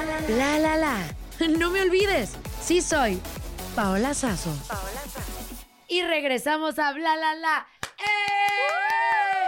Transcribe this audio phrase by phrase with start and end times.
[0.00, 0.96] La la la.
[1.58, 3.20] No me olvides, sí soy
[3.76, 4.50] Paola Sazo.
[5.88, 7.66] Y regresamos a Bla la la.
[7.98, 9.46] ¡Eh!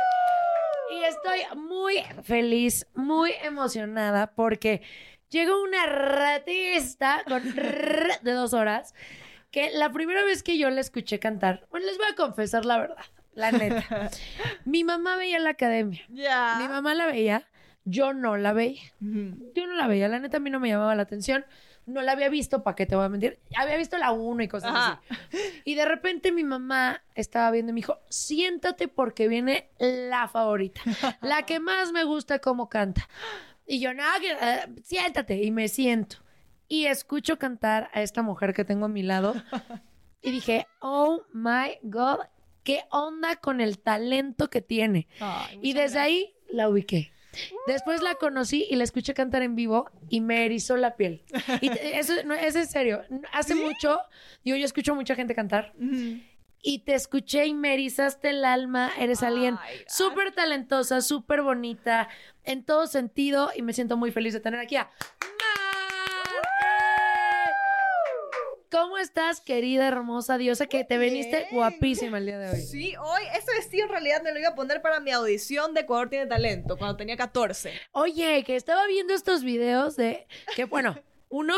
[0.94, 4.82] Y estoy muy feliz, muy emocionada porque
[5.30, 8.94] llegó una ratista con de dos horas
[9.50, 12.76] que la primera vez que yo la escuché cantar, bueno, les voy a confesar la
[12.76, 14.10] verdad, la neta.
[14.66, 16.02] Mi mamá veía la academia.
[16.10, 16.56] Ya.
[16.58, 17.48] Mi mamá la veía,
[17.84, 18.82] yo no la veía.
[19.00, 21.44] Yo no la veía, la neta a mí no me llamaba la atención.
[21.84, 23.41] No la había visto, ¿para qué te voy a mentir?
[23.56, 25.03] Había visto la 1 y cosas Ajá.
[25.10, 25.38] así.
[25.65, 30.81] Y de repente mi mamá estaba viendo y me dijo, siéntate porque viene la favorita,
[31.22, 33.09] la que más me gusta cómo canta.
[33.66, 35.43] Y yo, no, eh, siéntate.
[35.43, 36.19] Y me siento.
[36.69, 39.34] Y escucho cantar a esta mujer que tengo a mi lado.
[40.20, 42.20] Y dije, oh my God,
[42.62, 45.09] qué onda con el talento que tiene.
[45.20, 47.12] Ay, Y desde ahí la ubiqué.
[47.66, 51.22] Después la conocí y la escuché cantar en vivo y me erizó la piel.
[51.60, 53.03] Y eso no, es en serio.
[53.32, 54.00] Hace mucho,
[54.44, 55.72] digo, yo escucho mucha gente cantar
[56.62, 58.93] y te escuché y me erizaste el alma.
[58.98, 62.09] Eres alguien súper talentosa, súper bonita,
[62.44, 64.93] en todo sentido y me siento muy feliz de tener aquí a Mar.
[66.64, 67.03] ¡Eh!
[68.72, 70.66] ¿Cómo estás, querida, hermosa diosa?
[70.66, 72.62] Que te veniste guapísima el día de hoy.
[72.62, 75.80] Sí, hoy ese vestido en realidad me lo iba a poner para mi audición de
[75.80, 77.70] Ecuador tiene talento cuando tenía 14.
[77.92, 80.96] Oye, que estaba viendo estos videos de que, bueno,
[81.28, 81.54] uno,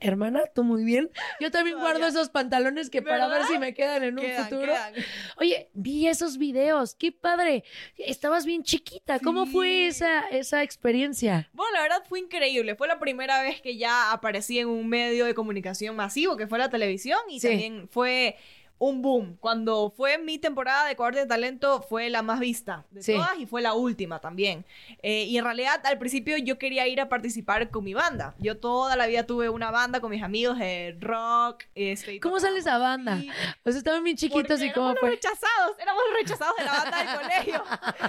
[0.00, 1.10] hermana, tú muy bien.
[1.40, 4.72] Yo también guardo esos pantalones que para ver si me quedan en un Quedan, futuro.
[4.72, 4.94] quedan.
[5.36, 7.64] Oye, vi esos videos, qué padre.
[7.96, 9.18] Estabas bien chiquita.
[9.20, 11.48] ¿Cómo fue esa, esa experiencia?
[11.52, 12.74] Bueno, la verdad fue increíble.
[12.76, 16.58] Fue la primera vez que ya aparecí en un medio de comunicación masivo, que fue
[16.58, 17.48] la televisión, y Sí.
[17.48, 18.36] también fue
[18.78, 19.36] un boom.
[19.40, 23.14] Cuando fue mi temporada de Ecuador de Talento, fue la más vista de Sí.
[23.14, 24.64] todas y fue la última también.
[25.02, 28.34] Eh, y en realidad, al principio yo quería ir a participar con mi banda.
[28.38, 31.64] Yo toda la vida tuve una banda con mis amigos de rock.
[31.74, 33.18] Y ¿Cómo sale esa banda?
[33.64, 35.10] O sea, estaban bien chiquitos y cómo fue.
[35.10, 37.64] rechazados, éramos los rechazados de la banda del colegio.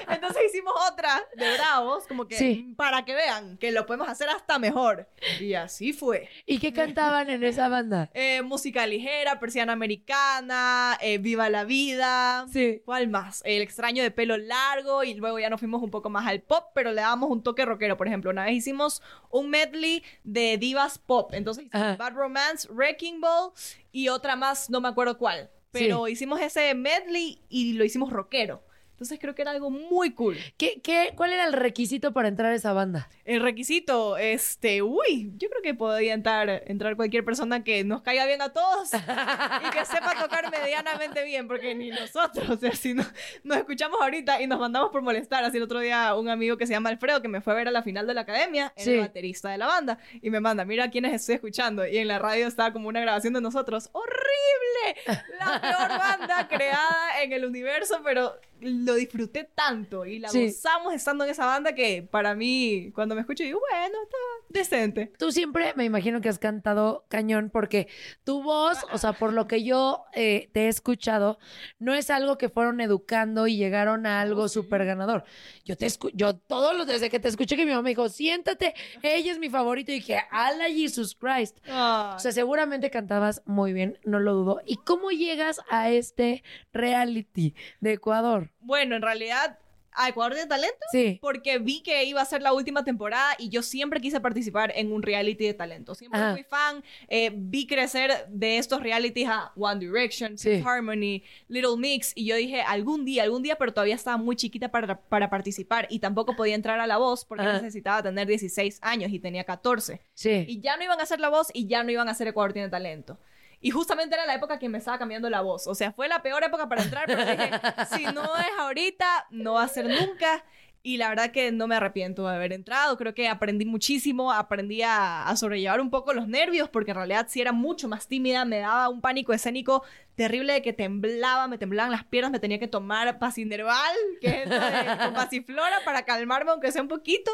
[0.09, 2.73] Entonces hicimos otra de Bravos, como que Sí.
[2.77, 5.07] para que vean que lo podemos hacer hasta mejor.
[5.39, 6.29] Y así fue.
[6.45, 8.09] ¿Y qué cantaban en esa banda?
[8.19, 10.58] Eh, música ligera, persiana americana,
[11.01, 12.47] eh, viva la vida.
[12.51, 12.81] Sí.
[12.85, 13.41] ¿Cuál más?
[13.45, 16.65] El extraño de pelo largo y luego ya nos fuimos un poco más al pop,
[16.73, 17.97] pero le damos un toque rockero.
[17.97, 21.33] Por ejemplo, una vez hicimos un medley de divas pop.
[21.33, 21.95] Entonces Ajá.
[21.95, 23.51] Bad Romance, Wrecking Ball
[23.91, 25.49] y otra más, no me acuerdo cuál.
[25.71, 28.63] Pero hicimos ese medley y lo hicimos rockero.
[28.99, 30.35] Entonces creo que era algo muy cool.
[30.57, 33.07] ¿Qué, qué, ¿Cuál era el requisito para entrar a esa banda?
[33.23, 38.25] El requisito, este, uy, yo creo que podía entrar, entrar cualquier persona que nos caiga
[38.25, 42.93] bien a todos y que sepa tocar medianamente bien, porque ni nosotros, o sea, si
[42.93, 43.05] no,
[43.43, 46.67] nos escuchamos ahorita y nos mandamos por molestar, así el otro día un amigo que
[46.67, 48.83] se llama Alfredo, que me fue a ver a la final de la academia, era
[48.83, 48.93] Sí.
[48.95, 52.19] el baterista de la banda, y me manda, mira quiénes estoy escuchando, y en la
[52.19, 58.01] radio estaba como una grabación de nosotros, horrible, la peor banda creada en el universo,
[58.03, 60.47] pero lo disfruté tanto y la Sí.
[60.47, 64.17] gozamos estando en esa banda que para mí, cuando me escucho, digo, bueno, está
[64.49, 65.11] decente.
[65.17, 67.87] Tú siempre me imagino que has cantado cañón porque
[68.23, 71.39] tu voz, o sea, por lo que yo eh, te he escuchado,
[71.79, 75.23] no es algo que fueron educando y llegaron a algo súper ganador.
[75.65, 78.09] Yo te escu yo todos los desde que te escuché que mi mamá me dijo,
[78.09, 78.73] siéntate,
[79.03, 81.57] ella es mi favorito y dije, ala Jesus Christ.
[81.67, 84.61] O sea, seguramente cantabas muy bien, no lo dudo.
[84.65, 88.48] ¿Y cómo llegas a este reality de Ecuador?
[88.59, 89.57] Bueno, en realidad,
[89.91, 91.17] a Ecuador de Talento, Sí.
[91.19, 94.91] porque vi que iba a ser la última temporada y yo siempre quise participar en
[94.91, 95.95] un reality de talento.
[95.95, 96.33] Siempre Ajá.
[96.33, 100.61] fui fan, eh, vi crecer de estos realities a One Direction, Sí.
[100.63, 104.69] Harmony, Little Mix, y yo dije, algún día, algún día, pero todavía estaba muy chiquita
[104.69, 107.53] para, para participar y tampoco podía entrar a la voz porque Ajá.
[107.53, 110.01] necesitaba tener 16 años y tenía 14.
[110.13, 110.45] Sí.
[110.47, 112.53] Y ya no iban a hacer la voz y ya no iban a hacer Ecuador
[112.53, 113.17] tiene talento.
[113.61, 115.67] Y justamente era la época que me estaba cambiando la voz.
[115.67, 117.51] O sea, fue la peor época para entrar, pero dije,
[117.97, 120.43] si no es ahorita, no va a ser nunca.
[120.81, 122.95] Y la verdad que no me arrepiento de haber entrado.
[122.95, 127.25] Creo que aprendí muchísimo, aprendí a, a sobrellevar un poco los nervios, porque en realidad
[127.29, 129.83] sí era mucho más tímida, me daba un pánico escénico
[130.15, 134.49] terrible de que temblaba, me temblaban las piernas, me tenía que tomar pasinerval, que es
[134.49, 134.59] de-
[135.03, 137.29] con pasiflora, para calmarme aunque sea un poquito.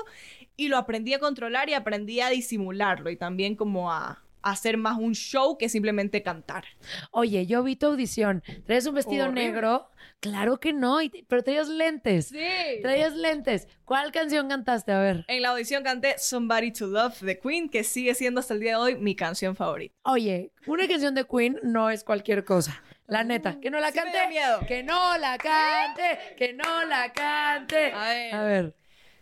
[0.57, 4.97] Y lo aprendí a controlar y aprendí a disimularlo y también como a hacer más
[4.97, 6.65] un show que simplemente cantar.
[7.11, 8.43] Oye, yo vi tu audición.
[8.65, 9.45] ¿Traes un vestido Horrible.
[9.45, 9.89] negro?
[10.19, 12.27] Claro que no, pero traías lentes.
[12.29, 12.47] Sí.
[12.81, 13.67] Traías lentes.
[13.83, 14.91] ¿Cuál canción cantaste?
[14.91, 15.25] A ver.
[15.27, 18.71] En la audición canté Somebody to Love de Queen, que sigue siendo hasta el día
[18.71, 19.95] de hoy mi canción favorita.
[20.03, 22.81] Oye, una canción de Queen no es cualquier cosa.
[23.07, 24.17] La neta, que no la Sí me cante.
[24.17, 24.59] da miedo.
[24.67, 27.91] Que no la cante, que no la cante.
[27.91, 28.35] A ver.
[28.35, 28.75] A ver.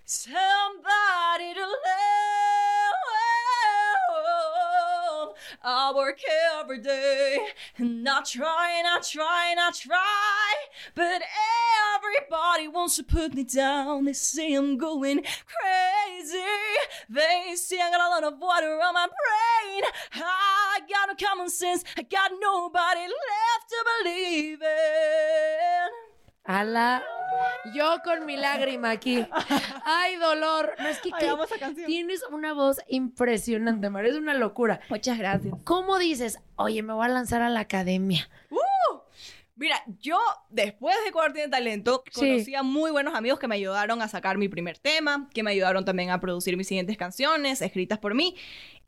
[0.05, 2.42] Somebody to love.
[5.65, 6.19] I work
[6.59, 7.39] every day,
[7.77, 10.53] and I try and I try and I try,
[10.93, 11.21] but
[11.95, 14.03] everybody wants to put me down.
[14.03, 16.43] They say I'm going crazy.
[17.09, 19.83] They say I got a lot of water on my brain.
[20.15, 21.85] I got no common sense.
[21.97, 26.12] I got nobody left to believe in.
[26.43, 27.03] Ala.
[27.73, 29.25] Yo con mi lágrima aquí.
[29.85, 30.73] Ay, dolor.
[30.79, 31.27] No es que, Ay,
[31.75, 34.05] que- tienes una voz impresionante, Mar.
[34.05, 34.81] Es una locura.
[34.89, 35.55] Muchas gracias.
[35.63, 36.39] ¿Cómo dices?
[36.55, 38.29] Oye, me voy a lanzar a la academia.
[39.55, 40.17] Mira, yo
[40.49, 42.19] después de Ecuador tiene talento, Sí.
[42.21, 45.51] conocí a muy buenos amigos que me ayudaron a sacar mi primer tema, que me
[45.51, 48.35] ayudaron también a producir mis siguientes canciones escritas por mí.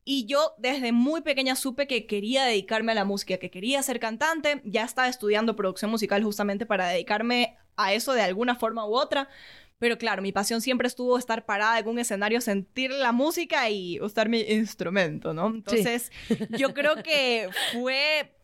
[0.03, 4.00] Y yo desde muy pequeña supe que quería dedicarme a la música, que quería ser
[4.00, 4.62] cantante.
[4.63, 9.29] Ya estaba estudiando producción musical justamente para dedicarme a eso de alguna forma u otra.
[9.77, 14.00] Pero claro, mi pasión siempre estuvo estar parada en un escenario, sentir la música y
[14.00, 15.47] usar mi instrumento, ¿no?
[15.47, 16.11] Entonces,
[16.51, 18.34] yo creo que fue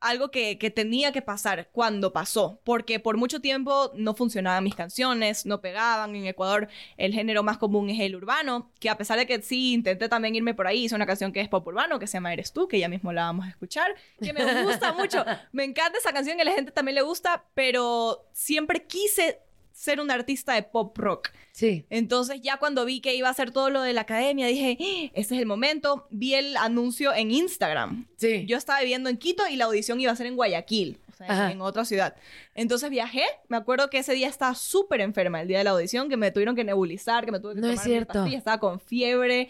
[0.00, 4.74] algo que, que tenía que pasar cuando pasó, porque por mucho tiempo no funcionaban mis
[4.74, 6.14] canciones, no pegaban.
[6.14, 9.74] En Ecuador el género más común es el urbano, que a pesar de que sí
[9.74, 12.32] intenté también irme por ahí, hice una canción que es pop urbano, que se llama
[12.32, 15.24] Eres tú, que ya mismo la vamos a escuchar, que me gusta mucho.
[15.52, 19.40] Me encanta esa canción y a la gente también le gusta, pero siempre quise
[19.78, 21.28] ser un artista de pop rock.
[21.52, 21.86] Sí.
[21.88, 25.10] Entonces ya cuando vi que iba a hacer todo lo de la academia, dije, "Ah,
[25.14, 26.08] este es el momento.
[26.10, 28.08] Vi el anuncio en Instagram.
[28.16, 28.44] Sí.
[28.46, 31.26] Yo estaba viviendo en Quito y la audición iba a ser en Guayaquil, o sea,
[31.30, 31.52] Ajá.
[31.52, 32.16] en otra ciudad.
[32.56, 33.22] Entonces viajé.
[33.48, 36.32] Me acuerdo que ese día estaba súper enferma, el día de la audición, que me
[36.32, 38.24] tuvieron que nebulizar, que me tuve que No es tomar mi cierto.
[38.26, 39.48] estaba con fiebre,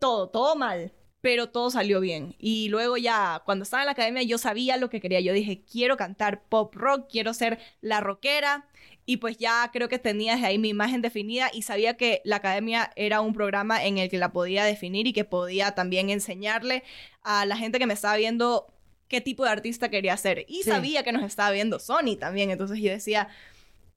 [0.00, 0.92] todo, todo mal.
[1.22, 2.34] Pero todo salió bien.
[2.38, 5.20] Y luego ya, cuando estaba en la academia, yo sabía lo que quería.
[5.20, 8.66] Yo dije, quiero cantar pop rock, quiero ser la rockera.
[9.06, 12.36] Y pues ya creo que tenía desde ahí mi imagen definida y sabía que la
[12.36, 16.84] academia era un programa en el que la podía definir y que podía también enseñarle
[17.22, 18.66] a la gente que me estaba viendo
[19.08, 20.44] qué tipo de artista quería ser.
[20.48, 20.70] Y Sí.
[20.70, 22.50] sabía que nos estaba viendo Sony también.
[22.50, 23.28] Entonces yo decía,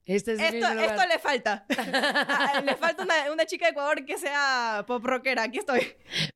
[0.06, 1.64] Este es esto, esto le falta.
[1.78, 5.44] Ah, le falta una, una chica de Ecuador que sea pop rockera.
[5.44, 5.80] Aquí estoy.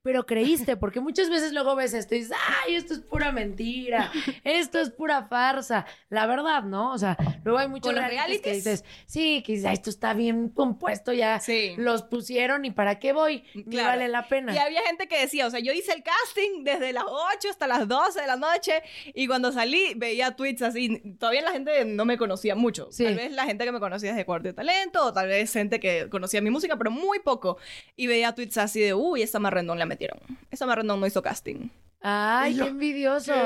[0.03, 4.11] pero creíste, porque muchas veces luego ves esto y dices, ay, esto es pura mentira,
[4.45, 5.85] esto es pura farsa.
[6.09, 6.93] La verdad, ¿no?
[6.93, 9.91] O sea, luego hay muchos ¿Con los realities que dices, sí, que dices, "Ah, esto
[9.91, 11.75] está bien compuesto, ya Sí.
[11.77, 13.45] los pusieron y ¿para qué voy?
[13.55, 13.89] Ni Claro.
[13.89, 14.55] vale la pena.
[14.55, 17.67] Y había gente que decía, o sea, yo hice el casting desde las 8 hasta
[17.67, 18.83] las 12 de la noche
[19.15, 21.03] y cuando salí veía tweets así.
[21.19, 22.89] Todavía la gente no me conocía mucho.
[22.91, 23.05] Sí.
[23.05, 25.81] Tal vez la gente que me conocía desde Cuarto de Talento o tal vez gente
[25.81, 27.59] que conocía mi música, pero muy poco.
[27.97, 30.19] Y veía tweets así de, uy, esta Marrendón la metieron.
[30.51, 31.69] Esta Marrendón no hizo casting.
[32.01, 33.37] Ay, qué envidiosos.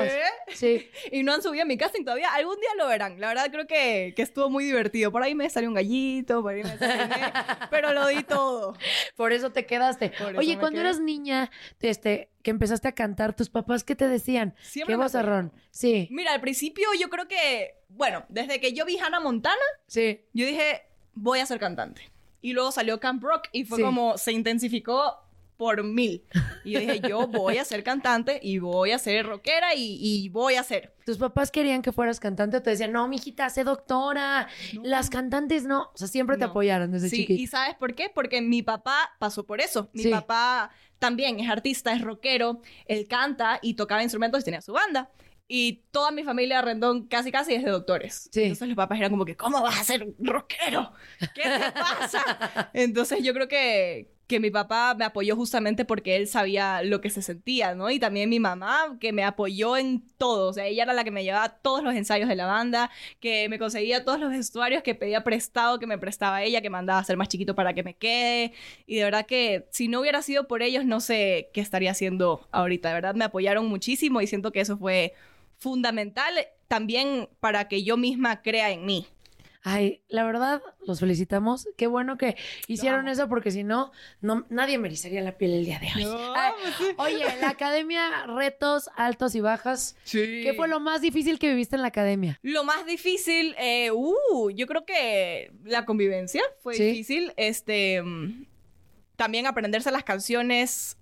[0.53, 0.87] Sí.
[1.11, 2.31] Y no han subido mi casting todavía.
[2.33, 3.19] Algún día lo verán.
[3.19, 5.11] La verdad creo que, que estuvo muy divertido.
[5.11, 7.33] Por ahí me salió un gallito, por ahí me desayuné,
[7.71, 8.77] pero lo di todo.
[9.15, 10.11] Por eso te quedaste.
[10.13, 10.81] Eso Oye, cuando quedé.
[10.81, 11.49] eras niña,
[11.81, 14.53] este, que empezaste a cantar, tus papás, ¿qué te decían?
[14.61, 15.51] Siempre ¿Qué vozarrón?
[15.71, 20.21] Sí, Mira, al principio yo creo que, bueno, desde que yo vi Hannah Montana, sí.
[20.33, 20.83] yo dije,
[21.13, 22.11] voy a ser cantante.
[22.41, 23.83] Y luego salió Camp Rock y fue Sí.
[23.83, 25.19] como, se intensificó
[25.55, 26.25] por mil.
[26.65, 30.27] Y yo dije, yo voy a ser cantante y voy a ser rockera y, y
[30.29, 30.93] voy a ser.
[31.05, 34.47] ¿Tus papás querían que fueras cantante o te decían, no, mijita, sé doctora?
[34.81, 35.83] Las cantantes no.
[35.93, 36.49] O sea, siempre te No.
[36.49, 37.41] apoyaron desde Sí, chiquita.
[37.41, 38.09] y ¿sabes por qué?
[38.13, 39.89] Porque mi papá pasó por eso.
[39.93, 40.09] Mi Sí.
[40.09, 45.11] papá también es artista, es rockero, él canta y tocaba instrumentos y tenía su banda.
[45.47, 48.29] Y toda mi familia Rendón casi casi es de doctores.
[48.31, 48.43] Sí.
[48.43, 50.93] Entonces los papás eran como que, ¿cómo vas a ser rockero?
[51.35, 52.69] ¿Qué te pasa?
[52.73, 57.09] Entonces yo creo que, que mi papá me apoyó justamente porque él sabía lo que
[57.09, 57.89] se sentía, ¿no?
[57.89, 60.49] Y también mi mamá, que me apoyó en todo.
[60.49, 62.89] O sea, ella era la que me llevaba a todos los ensayos de la banda,
[63.19, 66.99] que me conseguía todos los vestuarios que pedía prestado, que me prestaba ella, que mandaba
[66.99, 68.53] a hacer más chiquito para que me quede.
[68.87, 72.47] Y de verdad que si no hubiera sido por ellos, no sé qué estaría haciendo
[72.51, 72.89] ahorita.
[72.89, 75.13] De verdad me apoyaron muchísimo y siento que eso fue
[75.63, 76.33] fundamental
[76.67, 79.07] también para que yo misma crea en mí.
[79.65, 81.69] Ay, la verdad, los felicitamos.
[81.77, 82.35] Qué bueno que
[82.67, 86.03] hicieron eso porque si no, no, nadie me erizaría la piel el día de hoy.
[86.03, 86.83] No, Ay, pues sí.
[86.97, 89.95] Oye, la academia, retos altos y bajas.
[90.11, 92.37] ¿Qué fue lo más difícil que viviste en la academia?
[92.41, 96.83] Lo más difícil, eh, uh, yo creo que la convivencia fue Sí.
[96.83, 97.31] difícil.
[97.37, 98.45] Este, mm,
[99.15, 100.97] también aprenderse las canciones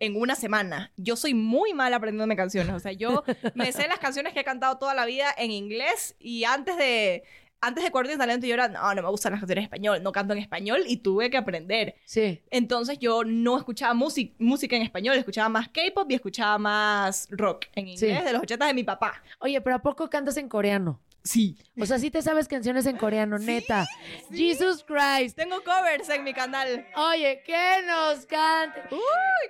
[0.00, 0.92] en una semana.
[0.96, 2.74] Yo soy muy mal aprendiéndome canciones.
[2.74, 3.24] O sea, yo
[3.54, 7.22] me sé las canciones que he cantado toda la vida en inglés y antes de...
[7.60, 10.00] Antes de Cuarto de Talento yo era, no, no me gustan las canciones en español,
[10.00, 11.96] no canto en español y tuve que aprender.
[12.04, 12.40] Sí.
[12.52, 17.64] Entonces yo no escuchaba música música en español, escuchaba más K-pop y escuchaba más rock
[17.74, 18.24] en inglés Sí.
[18.24, 19.24] de los 80 de mi papá.
[19.40, 21.00] Oye, pero ¿a poco cantas en coreano?
[21.22, 21.58] Sí.
[21.78, 23.86] O sea, sí te sabes canciones en coreano, neta.
[24.32, 25.36] Jesus Christ.
[25.36, 26.86] Tengo covers en mi canal.
[26.96, 28.80] Oye, que nos cante.
[28.90, 28.98] Uy,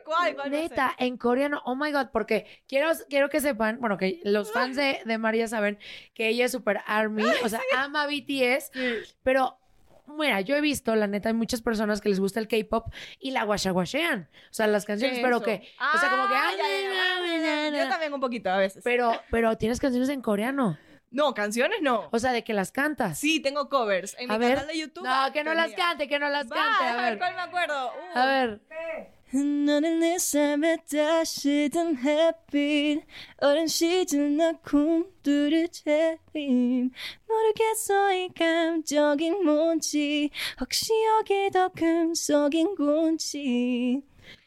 [0.05, 0.35] ¿cuál?
[0.35, 0.51] ¿Cuál?
[0.51, 0.63] No sé.
[0.63, 4.75] Neta, en coreano, oh my god, porque quiero, quiero que sepan, bueno, que los fans
[4.77, 5.79] de, de María saben
[6.15, 8.73] que ella es super army, o sea, ama BTS,
[9.23, 9.59] pero
[10.19, 13.31] mira, yo he visto, la neta, hay muchas personas que les gusta el K-pop y
[13.31, 16.65] la guachaguachean, o sea, las canciones, ¿Qué pero que, o sea, como que, Ah, ya,
[16.65, 17.85] ya, ya.
[17.85, 18.83] Yo también un poquito a veces.
[18.83, 20.79] pero, pero tienes canciones en coreano,
[21.11, 22.09] No, canciones no.
[22.11, 23.19] o sea, de que las cantas.
[23.19, 24.15] Sí, tengo covers.
[24.19, 25.05] En a mi ver, canal de YouTube.
[25.05, 27.35] no, que no las cante, que no las Va, cante, a déjame ver ver, cuál
[27.35, 27.93] me acuerdo.
[28.15, 28.19] Uh.
[28.19, 28.61] a ver.
[29.31, 29.81] 너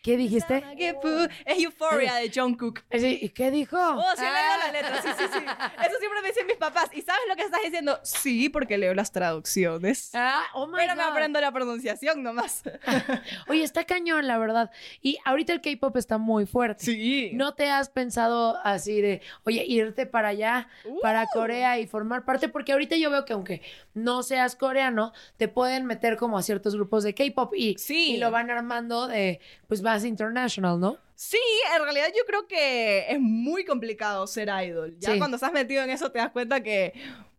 [0.01, 0.63] ¿Qué dijiste?
[1.45, 2.81] Es Euphoria de John Cook.
[2.89, 3.77] Eh, ¿Y qué dijo?
[3.77, 4.71] Oh, sí, leo la ah.
[4.71, 4.99] letra.
[4.99, 5.39] Sí, sí, sí.
[5.39, 6.89] Eso siempre me dicen mis papás.
[6.91, 7.99] ¿Y sabes lo que estás diciendo?
[8.01, 10.09] Sí, porque leo las traducciones.
[10.15, 10.97] Ah, oh my Pero God.
[10.97, 12.63] me aprendo la pronunciación nomás.
[13.47, 14.71] Oye, está cañón, la verdad.
[15.03, 16.83] Y ahorita el K-pop está muy fuerte.
[16.83, 17.29] Sí.
[17.35, 20.67] ¿No te has pensado así de, oye, irte para allá,
[21.03, 21.27] para uh.
[21.31, 22.49] Corea y formar parte?
[22.49, 23.61] Porque ahorita yo veo que aunque
[23.93, 28.31] no seas coreano, te pueden meter como a ciertos grupos de K-pop y, y lo
[28.31, 30.97] van armando de, pues va más international, ¿no?
[31.15, 31.37] Sí,
[31.75, 34.95] en realidad yo creo que es muy complicado ser idol.
[34.99, 35.17] Ya Sí.
[35.19, 36.93] cuando estás metido en eso te das cuenta que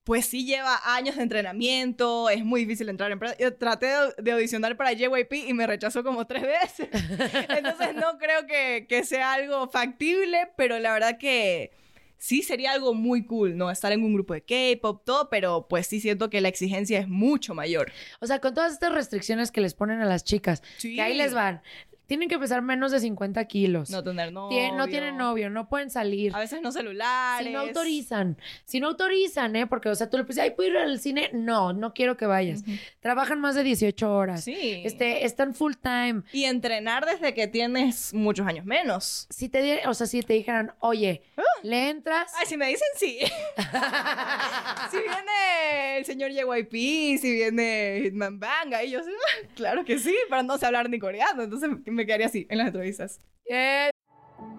[0.04, 3.20] pues sí lleva años de entrenamiento, es muy difícil entrar en...
[3.38, 6.88] Yo traté de, de audicionar para JYP y me rechazó como tres veces.
[7.48, 11.70] Entonces no creo que, que sea algo factible, pero la verdad que
[12.18, 13.70] sí sería algo muy cool, ¿no?
[13.70, 17.06] Estar en un grupo de K-pop, todo, pero pues sí siento que la exigencia es
[17.08, 17.92] mucho mayor.
[18.20, 20.96] O sea, con todas estas restricciones que les ponen a las chicas, Sí.
[20.96, 21.62] que ahí les van.
[22.12, 23.88] Tienen que pesar menos de 50 kilos.
[23.88, 24.54] No tener novio.
[24.58, 26.34] Tien- no tienen novio, no pueden salir.
[26.36, 27.46] A veces no celulares.
[27.46, 29.66] Si no autorizan, si no autorizan, ¿eh?
[29.66, 31.30] Porque, o sea, tú le dices, ay, ¿puedo ir al cine?
[31.32, 32.64] No, no quiero que vayas.
[33.00, 34.44] Trabajan más de 18 horas.
[34.44, 34.82] Sí.
[34.84, 36.20] Este, están full time.
[36.34, 39.26] Y entrenar desde que tienes muchos años menos.
[39.30, 41.22] Si te di- o sea, si te dijeran, oye,
[41.62, 42.30] ¿le entras?
[42.38, 43.20] Ay, si me dicen sí.
[44.90, 49.00] si viene el señor JYP, si viene Hitman Bang, ahí yo
[49.56, 52.66] claro que sí, pero no sé hablar ni coreano, entonces me quedaría así en las
[52.68, 53.20] entrevistas.
[53.50, 53.90] Eh,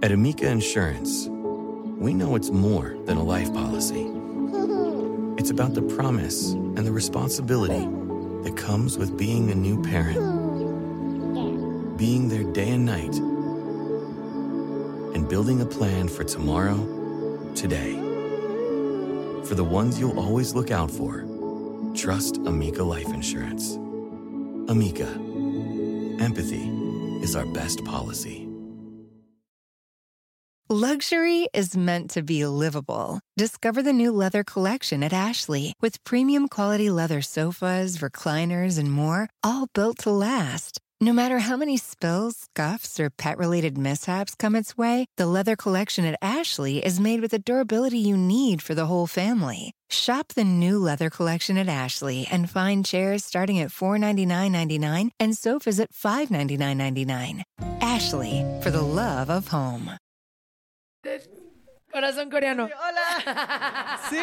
[0.01, 1.29] At Amica Insurance,
[1.99, 4.07] we know it's more than a life policy.
[5.37, 7.87] It's about the promise and the responsibility
[8.43, 10.19] that comes with being a new parent,
[11.97, 13.15] being there day and night,
[15.15, 16.77] and building a plan for tomorrow,
[17.55, 17.93] today.
[19.43, 21.25] For the ones you'll always look out for,
[21.95, 23.75] trust Amica Life Insurance.
[24.69, 25.07] Amica,
[26.21, 26.69] empathy
[27.23, 28.47] is our best policy.
[30.69, 33.19] Luxury is meant to be livable.
[33.37, 39.29] Discover the new leather collection at Ashley with premium quality leather sofas, recliners, and more,
[39.43, 40.79] all built to last.
[41.03, 45.57] No matter how many spills, scuffs, or pet related mishaps come its way, the leather
[45.57, 49.73] collection at Ashley is made with the durability you need for the whole family.
[49.89, 55.77] Shop the new leather collection at Ashley and find chairs starting at $499.99 and sofas
[55.81, 57.43] at $599.99.
[57.81, 59.97] Ashley, for the love of home.
[61.93, 62.63] corazón coreano.
[62.63, 63.99] Hola.
[64.09, 64.17] Sí,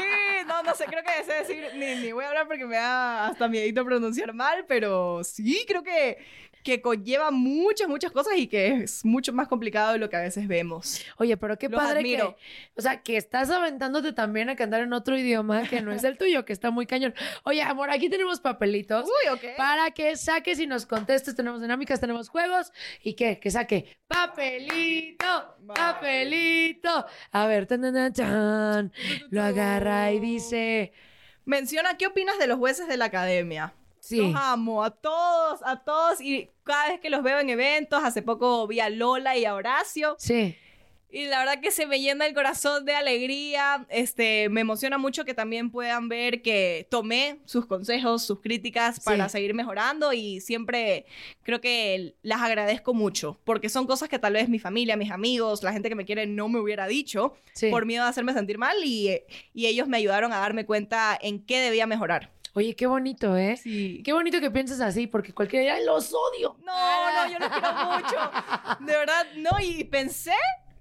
[0.46, 3.28] no, no sé, creo que sé decir, ni, ni voy a hablar porque me da
[3.28, 6.18] hasta miedito pronunciar mal, pero sí, creo que,
[6.62, 10.20] que conlleva muchas, muchas cosas y que es mucho más complicado de lo que a
[10.20, 11.00] veces vemos.
[11.16, 12.36] Oye, pero qué Los padre admiro.
[12.36, 16.04] que, o sea, que estás aventándote también a cantar en otro idioma que no es
[16.04, 17.14] el tuyo, que está muy cañón.
[17.44, 19.56] Oye, amor, aquí tenemos papelitos Uy, ok.
[19.56, 21.34] para que saques y nos contestes.
[21.34, 27.06] Tenemos dinámicas, tenemos juegos y qué, que saque papelito, papelito.
[27.32, 28.92] A ver, tan, tan, tan, tan.
[29.30, 30.92] lo agarra y dice,
[31.44, 33.74] Menciona, ¿qué opinas de los jueces de la academia?
[34.10, 36.20] Sí, Los amo a todos, a todos.
[36.20, 39.54] Y cada vez que los veo en eventos, hace poco vi a Lola y a
[39.54, 40.16] Horacio.
[40.18, 40.54] sí.
[41.12, 43.84] Y la verdad que se me llena el corazón de alegría.
[43.88, 49.28] Este, me emociona mucho que también puedan ver que tomé sus consejos, sus críticas para
[49.28, 49.32] Sí.
[49.32, 51.06] seguir mejorando y siempre
[51.42, 55.64] creo que las agradezco mucho porque son cosas que tal vez mi familia, mis amigos,
[55.64, 57.70] la gente que me quiere no me hubiera dicho Sí.
[57.70, 59.20] por miedo a hacerme sentir mal y,
[59.52, 62.30] y ellos me ayudaron a darme cuenta en qué debía mejorar.
[62.54, 63.56] Oye, qué bonito, ¿eh?
[63.56, 64.02] Sí.
[64.04, 66.56] Qué bonito que pienses así, porque cualquiera dirá, "Ay, los odio.
[66.64, 66.72] No,
[67.26, 68.16] no, yo los quiero mucho.
[68.80, 69.50] De verdad, no.
[69.62, 70.32] Y pensé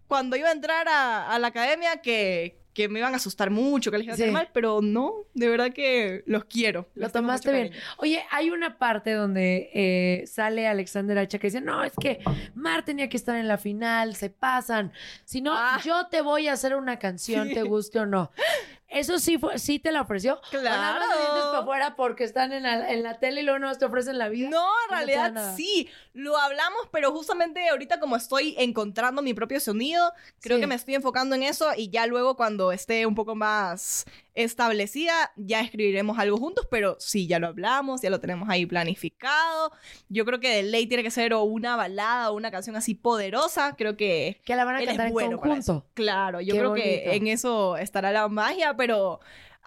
[0.07, 3.91] cuando iba a entrar a, a la academia que, que me iban a asustar mucho,
[3.91, 4.31] que les iba a hacer Sí.
[4.33, 6.88] mal, pero no, de verdad que los quiero.
[6.95, 7.71] Lo les tengo tomaste bien.
[7.97, 12.19] Oye, hay una parte donde eh, sale Alexander Hacha que dice, no, es que
[12.55, 14.91] Mar tenía que estar en la final, se pasan.
[15.25, 15.79] Si no, Ah.
[15.85, 17.53] yo te voy a hacer una canción, Sí.
[17.53, 18.31] te guste o no.
[18.89, 20.41] Eso sí fue, sí te la ofreció.
[20.50, 21.05] Claro.
[21.05, 24.17] sientes para afuera porque están en la, en la tele y luego no te ofrecen
[24.17, 24.50] la vida.
[24.50, 29.60] No, en no realidad sí, lo hablamos, pero justamente ahorita como estoy encontrando mi propio
[29.60, 30.62] sonido, creo Sí.
[30.62, 34.06] que me estoy enfocando en eso y ya luego cuando esté un poco más
[34.43, 39.71] establecida, ya escribiremos algo juntos, pero sí, ya lo hablamos, ya lo tenemos ahí planificado.
[40.10, 42.95] Yo creo que de ley tiene que ser o una balada o una canción así
[42.95, 45.86] poderosa, creo que Que la van a cantar en bueno conjunto.
[45.93, 46.86] Claro, yo Qué creo bonito.
[46.86, 49.19] que en eso estará la magia, pero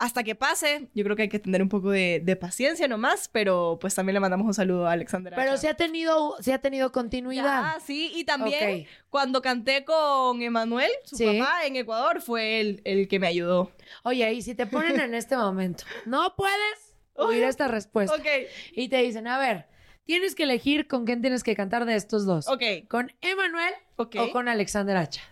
[0.02, 3.28] hasta que pase, yo creo que hay que tener un poco de, de paciencia nomás,
[3.28, 5.32] pero pues también le mandamos un saludo a Alexander.
[5.36, 7.74] Pero sí ha tenido, sí ha tenido continuidad.
[7.74, 11.38] Ya, sí, y también cuando canté con Emanuel, su Sí.
[11.38, 13.70] papá, en Ecuador, fue él el que me ayudó.
[14.02, 18.16] Oye, y si te ponen en este momento, no puedes oír esta respuesta.
[18.16, 18.26] Ok,
[18.72, 19.66] Y te dicen, a ver,
[20.04, 22.48] tienes que elegir con quién tienes que cantar de estos dos.
[22.48, 24.16] ok, ¿Con Emanuel ok.
[24.18, 25.22] o con Alexander Hacha?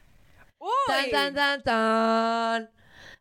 [0.61, 0.69] Uy.
[0.87, 2.71] Tan, tan, tan, tan.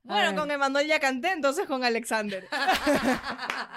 [0.09, 2.45] Bueno, con Emanuel ya canté, entonces con Alexander.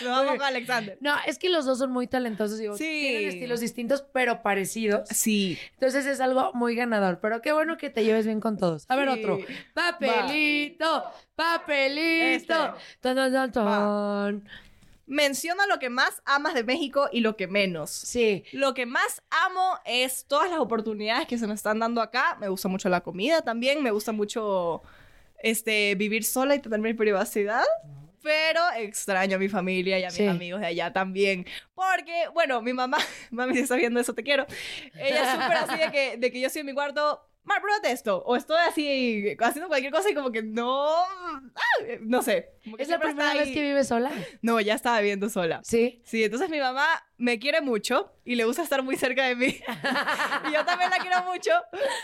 [0.00, 0.98] Nos vamos con Alexander.
[1.00, 2.58] No, es que los dos son muy talentosos.
[2.58, 2.84] Digo, Sí.
[2.84, 5.08] Tienen estilos distintos, pero parecitos.
[5.08, 5.58] Sí.
[5.74, 7.18] Entonces es algo muy ganador.
[7.20, 8.84] Pero qué bueno que te lleves bien con todos.
[8.88, 9.20] A ver, Sí.
[9.20, 9.38] otro.
[9.74, 12.26] Papelito, papelito.
[12.26, 12.54] Este.
[13.00, 14.48] Tan, tan.
[15.06, 17.90] Menciona lo que más amas de México y lo que menos.
[17.90, 18.44] Sí.
[18.52, 22.36] Lo que más amo es todas las oportunidades que se me están dando acá.
[22.40, 23.82] Me gusta mucho la comida también.
[23.82, 24.82] Me gusta mucho
[25.42, 27.64] este, vivir sola y tener mi privacidad.
[28.22, 30.26] Pero extraño a mi familia y a mis Sí.
[30.26, 31.46] amigos de allá también.
[31.74, 32.98] Porque, bueno, mi mamá,
[33.30, 34.44] mami, si está viendo eso, te quiero.
[34.94, 37.92] Ella es súper así de que, de que yo estoy en mi cuarto, Mar, pruébate
[37.92, 38.22] esto.
[38.26, 40.86] O estoy así haciendo cualquier cosa y como que no.
[40.98, 41.50] ah,
[42.00, 42.50] no sé.
[42.76, 44.10] ¿Es la primera vez que vives sola?
[44.42, 45.60] No, ya estaba viviendo sola.
[45.64, 46.02] Sí.
[46.04, 46.86] Sí, entonces mi mamá
[47.18, 49.46] me quiere mucho y le gusta estar muy cerca de mí.
[50.48, 51.50] y yo también la quiero mucho,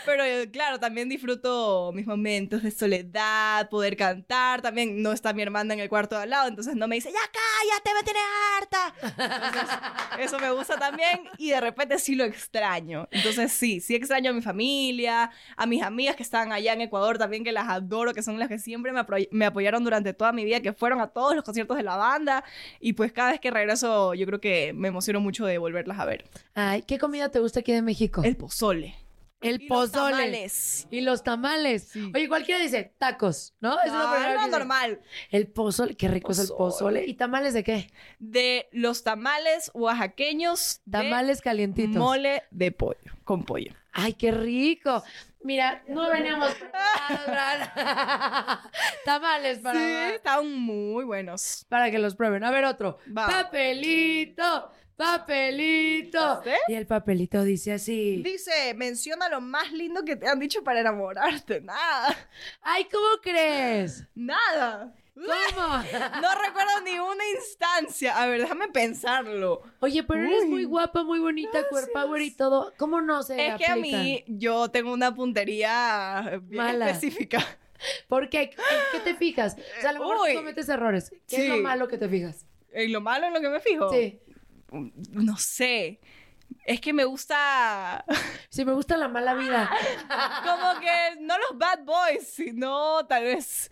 [0.05, 4.61] pero eh, claro, también disfruto mis momentos de soledad, poder cantar.
[4.61, 7.11] También no está mi hermana en el cuarto de al lado, entonces no me dice,
[7.11, 8.23] ya cállate, me tienes
[8.57, 9.45] harta.
[9.45, 9.77] Entonces,
[10.19, 13.07] eso me gusta también y de repente sí lo extraño.
[13.11, 17.17] Entonces sí, sí extraño a mi familia, a mis amigas que están allá en Ecuador
[17.17, 20.43] también, que las adoro, que son las que siempre me, me apoyaron durante toda mi
[20.43, 22.43] vida, que fueron a todos los conciertos de la banda.
[22.79, 25.99] Y pues cada vez que regreso, yo creo que me emociona emociono mucho de volverlas
[25.99, 26.25] a ver.
[26.53, 28.23] Ay, ¿qué comida te gusta aquí de México?
[28.23, 28.95] El pozole.
[29.41, 30.11] El Y los pozole.
[30.11, 30.87] tamales.
[30.89, 31.91] Y los tamales.
[32.15, 33.77] Oye, cualquiera dice tacos, ¿no?
[33.81, 34.49] Es dice.
[34.49, 35.01] normal.
[35.29, 37.05] El pozole, qué rico es el pozole.
[37.05, 37.91] ¿Y tamales de qué?
[38.17, 41.95] De los tamales oaxaqueños de Tamales calientitos.
[41.97, 43.73] mole de pollo, con pollo.
[43.91, 45.03] Ay, qué rico.
[45.43, 46.55] Mira, no veníamos
[49.05, 51.65] tamales para, Sí, están muy buenos.
[51.69, 52.43] para que los prueben.
[52.43, 52.97] A ver, otro.
[53.15, 53.27] Va.
[53.27, 56.41] Papelito, papelito.
[56.67, 58.21] Y el papelito dice así.
[58.23, 61.61] Dice, menciona lo más lindo que te han dicho para enamorarte.
[61.61, 62.15] Nada.
[62.61, 64.05] Ay, ¿cómo crees?
[64.15, 64.93] Nada.
[65.15, 65.25] ¿Cómo?
[66.21, 68.21] No recuerdo ni una instancia.
[68.21, 69.61] A ver, déjame pensarlo.
[69.79, 70.49] Oye, pero eres Uy.
[70.49, 72.73] muy guapa, muy bonita, power y todo.
[72.77, 76.89] ¿Cómo no se Es que a mí yo tengo una puntería bien Mala.
[76.89, 77.39] específica.
[78.07, 78.51] ¿Por qué?
[78.91, 79.55] ¿Qué, te fijas?
[79.77, 80.33] O sea, a lo mejor Uy.
[80.33, 81.11] tú cometes errores.
[81.27, 82.45] ¿Qué es lo malo que te fijas?
[82.71, 83.91] En lo malo en lo que me fijo.
[83.91, 84.19] Sí.
[84.71, 85.99] No sé.
[86.65, 88.05] Es que me gusta
[88.49, 89.69] Sí, me gusta la mala vida.
[90.43, 93.71] como que no los bad boys, sino tal vez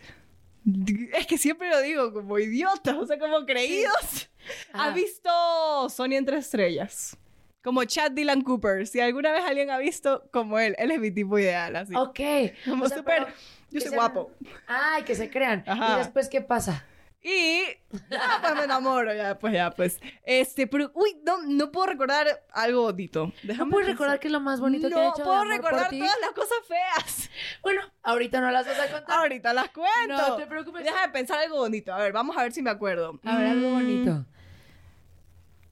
[1.13, 4.29] es que siempre lo digo como idiotas, o sea, como creídos.
[4.71, 4.85] Ajá.
[4.85, 7.17] ¿Ha visto Sony entre estrellas?
[7.61, 8.87] Como Chad Dylan Cooper.
[8.87, 11.93] Si alguna vez alguien ha visto como él, él es mi tipo ideal, así.
[11.95, 12.19] Ok.
[12.65, 13.23] Como O sea, súper.
[13.25, 13.35] pero
[13.71, 14.31] Yo soy guapo.
[14.67, 15.63] Ay, que se crean.
[15.67, 15.95] Ajá.
[15.95, 16.85] ¿Y después qué pasa?
[17.25, 17.61] Y
[18.09, 20.01] ya, pues me enamoro, ya, pues ya, pues.
[20.25, 23.31] Este, pero, uy, no, no puedo recordar algo bonito.
[23.43, 23.85] ¿No pensar.
[23.85, 26.31] recordar qué es lo más bonito que no ha hecho de puedo recordar todas las
[26.31, 27.29] cosas feas.
[27.61, 29.19] Bueno, ahorita no las vas a contar.
[29.19, 30.17] Ahorita las cuento.
[30.17, 30.83] No te preocupes.
[30.83, 31.93] Déjame pensar algo bonito.
[31.93, 33.17] A ver, vamos a ver si me acuerdo.
[33.23, 34.25] A ver, algo Mm, bonito.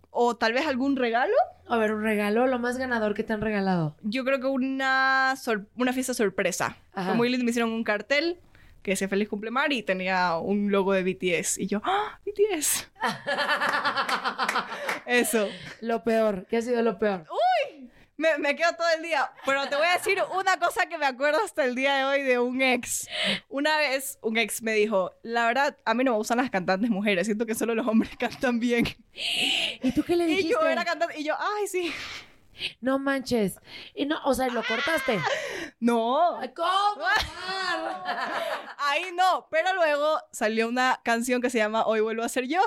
[0.09, 1.33] O tal vez algún regalo.
[1.67, 3.95] A ver, un regalo, lo más ganador que te han regalado.
[4.03, 5.35] Yo creo que una,
[5.75, 6.77] una fiesta sorpresa.
[6.93, 7.13] Ajá.
[7.13, 7.43] Muy lindo.
[7.45, 8.39] Me hicieron un cartel
[8.81, 11.59] que decía Feliz Cumple Mar y tenía un logo de BTS.
[11.59, 12.19] Y yo, ¡ah!
[12.25, 12.89] BTS.
[15.05, 15.47] Eso.
[15.81, 17.25] Lo peor, ¿qué ha sido lo peor?
[18.17, 19.31] Me, me quedo todo el día.
[19.47, 22.21] Pero te voy a decir una cosa que me acuerdo hasta el día de hoy
[22.21, 23.07] de un ex.
[23.49, 26.91] Una vez un ex me dijo, la verdad, a mí no me gustan las cantantes
[26.91, 27.25] mujeres.
[27.25, 28.85] Siento que solo los hombres cantan bien.
[29.81, 30.49] ¿Y tú qué le dijiste?
[30.49, 31.19] Y yo era cantante.
[31.19, 31.91] Y yo, ay, sí.
[32.79, 33.59] No manches.
[33.95, 35.19] Y no, o sea, lo cortaste.
[35.79, 36.39] No.
[36.55, 37.05] ¿Cómo?
[38.77, 39.47] Ahí no.
[39.49, 42.61] Pero luego salió una canción que se llama Hoy vuelvo a ser yo.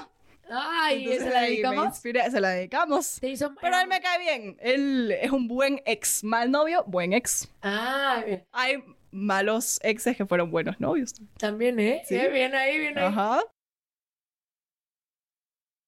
[0.50, 1.86] Ay, Entonces ¿se la ahí me dedicamos?
[1.86, 3.18] inspiré, se la dedicamos.
[3.20, 3.54] Te hizo...
[3.60, 4.56] Pero él me cae bien.
[4.60, 6.22] Él es un buen ex.
[6.22, 7.48] Mal novio, buen ex.
[7.62, 8.44] Ah, bien.
[8.52, 11.14] Hay malos exes que fueron buenos novios.
[11.38, 12.02] también, ¿eh?
[12.06, 12.16] Sí.
[12.16, 13.04] Eh, Bien ahí, bien ahí.
[13.06, 13.40] Ajá.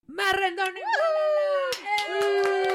[0.06, 0.80] ¡Más rendón y
[2.10, 2.65] Malala!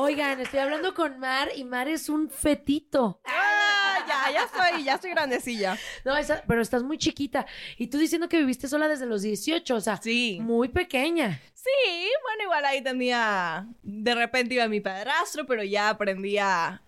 [0.00, 3.20] Oigan, estoy hablando con Mar y Mar es un fetito.
[3.24, 5.76] Ah, ya, ya estoy, ya estoy grandecilla.
[6.04, 7.46] No, esa- pero estás muy chiquita.
[7.76, 10.38] Y tú diciendo que viviste sola desde los 18, o sea, Sí.
[10.40, 11.40] muy pequeña.
[11.54, 13.66] Sí, bueno, igual ahí tenía.
[13.82, 16.80] De repente iba mi padrastro, pero ya aprendí a,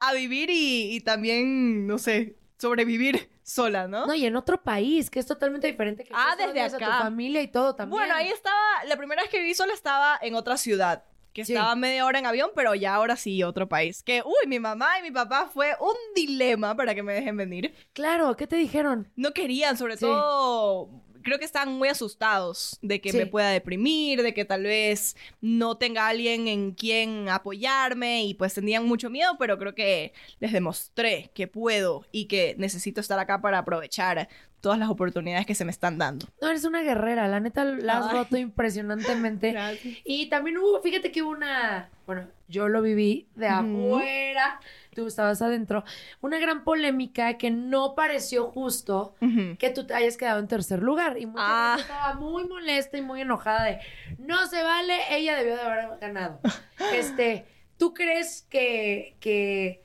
[0.00, 4.06] a vivir y, y también, no sé, sobrevivir sola, ¿no?
[4.06, 6.04] No, y en otro país, que es totalmente diferente.
[6.04, 6.76] Que Ah, desde a acá.
[6.78, 7.98] tu familia y todo también.
[7.98, 8.84] Bueno, ahí estaba.
[8.86, 11.04] La primera vez que viví sola estaba en otra ciudad.
[11.38, 11.52] Que Sí.
[11.52, 14.02] estaba media hora en avión, pero ya ahora sí, otro país.
[14.02, 17.72] Que, uy, mi mamá y mi papá fue un dilema para que me dejen venir.
[17.92, 19.06] Claro, ¿qué te dijeron?
[19.14, 20.00] No querían, sobre Sí.
[20.04, 20.90] todo.
[21.22, 23.18] Creo que están muy asustados de que Sí.
[23.18, 28.54] me pueda deprimir, de que tal vez no tenga alguien en quien apoyarme y pues
[28.54, 33.40] tenían mucho miedo, pero creo que les demostré que puedo y que necesito estar acá
[33.42, 34.28] para aprovechar
[34.60, 36.26] todas las oportunidades que se me están dando.
[36.42, 39.52] No, eres una guerrera, la neta la has roto impresionantemente.
[39.52, 39.96] Gracias.
[40.04, 44.60] Y también hubo, fíjate que hubo una, bueno, yo lo viví de afuera,
[44.94, 45.84] tú estabas adentro,
[46.20, 49.14] una gran polémica que no pareció justo
[49.58, 51.18] que tú te hayas quedado en tercer lugar.
[51.18, 51.76] Y mucha Ah.
[51.76, 53.78] gente estaba muy molesta y muy enojada de,
[54.18, 56.40] no se vale, ella debió de haber ganado.
[56.94, 59.82] este, ¿tú crees que, que,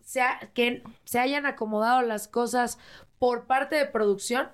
[0.00, 2.78] sea, que se hayan acomodado las cosas
[3.26, 4.48] por parte de producción?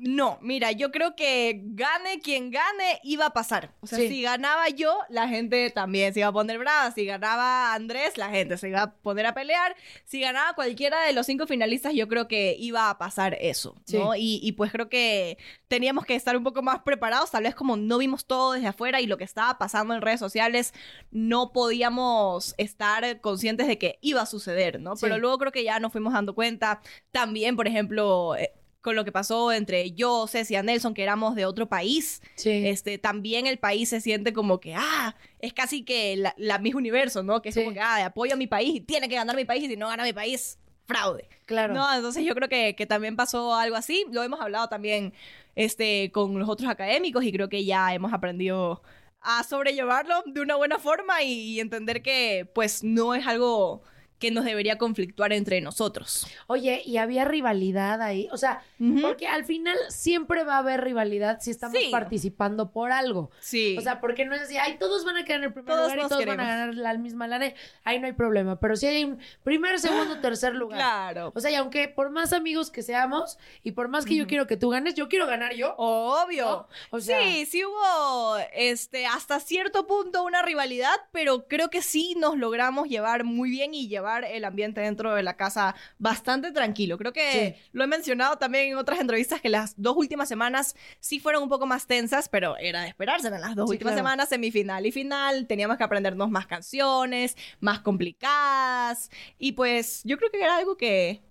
[0.00, 3.74] No, mira, yo creo que gane quien gane iba a pasar.
[3.80, 4.08] O sea, Sí.
[4.08, 6.90] si ganaba yo, la gente también se iba a poner brava.
[6.92, 9.76] Si ganaba Andrés, la gente se iba a poner a pelear.
[10.06, 14.14] Si ganaba cualquiera de los cinco finalistas, yo creo que iba a pasar eso, ¿no?
[14.16, 15.36] Y, y pues creo que
[15.68, 17.30] teníamos que estar un poco más preparados.
[17.30, 20.20] Tal vez como no vimos todo desde afuera y lo que estaba pasando en redes
[20.20, 20.72] sociales,
[21.10, 24.96] no podíamos estar conscientes de que iba a suceder, ¿no?
[24.96, 25.02] Sí.
[25.02, 26.80] Pero luego creo que ya nos fuimos dando cuenta.
[27.10, 28.36] También, por ejemplo...
[28.36, 32.20] eh, con lo que pasó entre yo, Ceci y Nelson, que éramos de otro país,
[32.34, 32.50] Sí.
[32.66, 36.78] este, también el país se siente como que, ah, es casi que la, la mismo
[36.78, 37.40] universo, ¿no?
[37.40, 37.62] Que es Sí.
[37.62, 39.76] como que, ah, apoyo a mi país y tiene que ganar mi país y si
[39.76, 41.28] no gana mi país, fraude.
[41.46, 41.72] claro.
[41.74, 44.04] No, entonces yo creo que, que también pasó algo así.
[44.10, 45.14] Lo hemos hablado también
[45.54, 48.82] este, con los otros académicos y creo que ya hemos aprendido
[49.20, 53.84] a sobrellevarlo de una buena forma y, y entender que pues no es algo
[54.22, 56.28] que nos debería conflictuar entre nosotros.
[56.46, 58.28] Oye, y había rivalidad ahí.
[58.30, 58.62] O sea,
[59.02, 61.88] porque al final siempre va a haber rivalidad si estamos Sí.
[61.90, 63.32] participando por algo.
[63.40, 63.76] Sí.
[63.76, 65.92] O sea, porque no es así, ay, todos van a quedar en el primer Todos
[65.92, 67.52] lugar y todos van a ganar la misma lana.
[67.82, 68.60] Ahí no hay problema.
[68.60, 70.78] Pero si hay un primer, segundo, tercer lugar.
[70.78, 71.32] Claro.
[71.34, 74.46] O sea, y aunque por más amigos que seamos y por más que yo quiero
[74.46, 75.74] que tú ganes, yo quiero ganar yo.
[75.78, 76.44] Obvio.
[76.44, 76.68] ¿no?
[76.90, 82.14] O sea, sí, sí hubo este hasta cierto punto una rivalidad, pero creo que sí
[82.18, 86.98] nos logramos llevar muy bien y llevar el ambiente dentro de la casa bastante tranquilo.
[86.98, 87.62] Creo que Sí.
[87.72, 91.48] lo he mencionado también en otras entrevistas que las dos últimas semanas sí fueron un
[91.48, 93.28] poco más tensas, pero era de esperarse.
[93.28, 94.06] En las dos Sí, últimas claro.
[94.06, 100.30] semanas, semifinal y final, teníamos que aprendernos más canciones, más complicadas y pues yo creo
[100.30, 101.22] que era algo que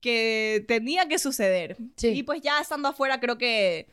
[0.00, 1.76] que tenía que suceder.
[1.96, 2.08] Sí.
[2.10, 3.88] Y pues ya estando afuera, creo que,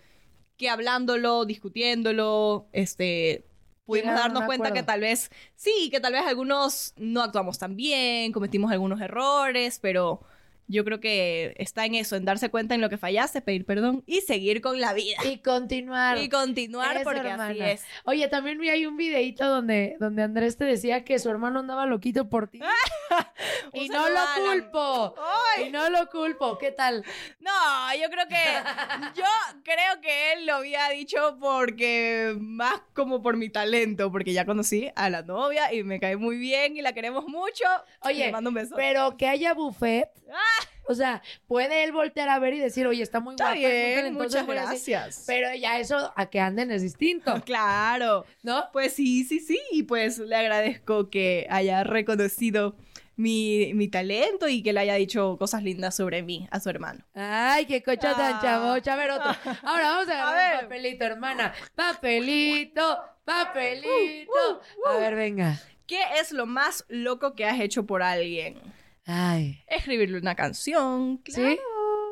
[0.55, 3.45] que hablándolo, discutiéndolo, este,
[3.85, 7.75] pudimos Llegaron darnos cuenta que tal vez, sí, que tal vez algunos no actuamos tan
[7.75, 10.21] bien, cometimos algunos errores, pero
[10.67, 14.03] yo creo que está en eso, en darse cuenta en lo que fallaste, pedir perdón
[14.05, 15.17] y seguir con la vida.
[15.23, 16.17] y continuar.
[16.17, 17.71] Y continuar Eso, porque así hermana.
[17.71, 17.83] es.
[18.05, 21.85] Oye, también vi ahí un videito donde, donde Andrés te decía que su hermano andaba
[21.85, 22.59] loquito por ti.
[23.73, 25.15] y no lo culpo.
[25.57, 25.67] ¡Ay!
[25.67, 26.57] Y no lo culpo.
[26.57, 27.03] ¿Qué tal?
[27.39, 27.51] No,
[28.01, 28.35] yo creo que
[29.15, 29.23] yo
[29.63, 34.89] creo que él lo había dicho porque más como por mi talento, porque ya conocí
[34.95, 37.65] a la novia y me cae muy bien y la queremos mucho.
[38.01, 38.75] Oye, le mando un beso.
[38.75, 40.09] pero que haya buffet.
[40.31, 40.54] Ah.
[40.87, 43.57] O sea, puede él voltear a ver y decir, oye, está muy Está guapa.
[43.59, 45.23] bien, muchas a decir- gracias.
[45.27, 48.25] Pero ya eso a que anden es distinto, Claro.
[48.43, 48.65] ¿no?
[48.71, 49.59] Pues sí, sí, sí.
[49.71, 52.75] Y pues le agradezco que haya reconocido
[53.17, 57.05] mi, mi talento y que le haya dicho cosas lindas sobre mí a su hermano.
[57.13, 58.39] Ay, qué cocha tan Ah.
[58.41, 58.93] chavocha.
[58.93, 59.31] A ver, otro.
[59.63, 60.55] Ahora vamos a agarrar ver.
[60.55, 61.53] un papelito, hermana.
[61.75, 64.61] Papelito, papelito.
[64.85, 65.59] Uh, A ver, venga.
[65.87, 68.59] ¿Qué es lo más loco que has hecho por alguien?
[69.05, 69.63] Ay.
[69.67, 71.21] Escribirle una canción.
[71.27, 71.57] ¿Sí?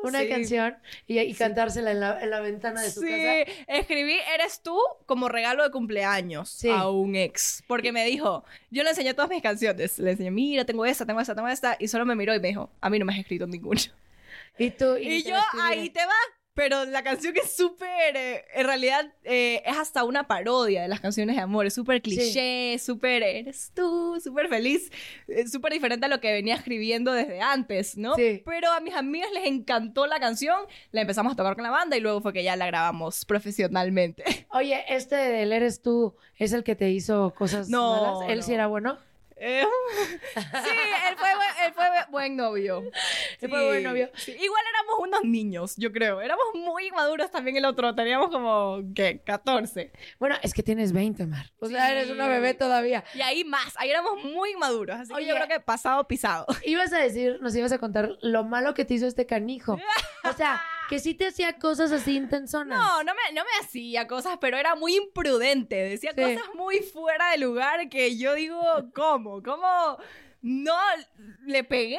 [0.04, 0.28] Una sí.
[0.28, 0.76] canción
[1.06, 3.52] y, y cantársela en la, en la ventana de su Sí, casa.
[3.68, 6.68] escribí Eres tú como regalo de cumpleaños Sí.
[6.68, 7.64] a un ex.
[7.66, 9.98] Porque me dijo, yo le enseñé todas mis canciones.
[9.98, 11.76] Le enseñé, mira, tengo esta, tengo esta, tengo esta.
[11.80, 13.80] Y solo me miró y me dijo, a mí no me has escrito ninguna.
[14.58, 14.96] Y tú.
[14.98, 16.12] Y te yo, ahí te va.
[16.54, 21.00] Pero la canción es súper, eh, en realidad eh, es hasta una parodia de las
[21.00, 24.90] canciones de amor, es súper cliché, súper, eres tú, súper feliz,
[25.26, 28.14] eh, súper diferente a lo que venía escribiendo desde antes, ¿no?
[28.14, 28.42] Sí.
[28.46, 30.56] Pero a mis amigas les encantó la canción,
[30.92, 34.46] la empezamos a tocar con la banda y luego fue que ya la grabamos profesionalmente.
[34.50, 38.30] Oye, este del eres tú es el que te hizo cosas No, malas.
[38.30, 38.96] ¿Él sí era bueno?
[39.36, 39.64] Eh,
[40.34, 40.40] sí,
[41.08, 42.82] él fue, buen- él fue buen novio.
[43.40, 44.10] Él fue buen novio.
[44.14, 46.20] Sí, Igual éramos unos niños, yo creo.
[46.20, 47.94] Éramos muy maduros también el otro.
[47.94, 49.20] Teníamos como, ¿qué?
[49.24, 49.92] 14.
[50.18, 51.46] Bueno, es que tienes 20, Mar.
[51.58, 51.92] O sea, Sí.
[51.92, 53.04] eres una bebé todavía.
[53.14, 53.74] Y ahí más.
[53.76, 55.00] Ahí éramos muy maduros.
[55.00, 55.24] Así Oye.
[55.24, 56.46] que yo creo que pasado pisado.
[56.64, 59.78] Ibas a decir, nos ibas a contar lo malo que te hizo este canijo.
[60.26, 62.78] O sea, que sí te hacía cosas así intensonas.
[62.78, 65.76] No, no me, no me hacía cosas, pero era muy imprudente.
[65.76, 66.22] Decía Sí.
[66.22, 68.60] cosas muy fuera de lugar que yo digo,
[68.94, 69.42] ¿cómo?
[69.42, 69.98] ¿Cómo?
[70.46, 70.76] No
[71.46, 71.98] le pegué.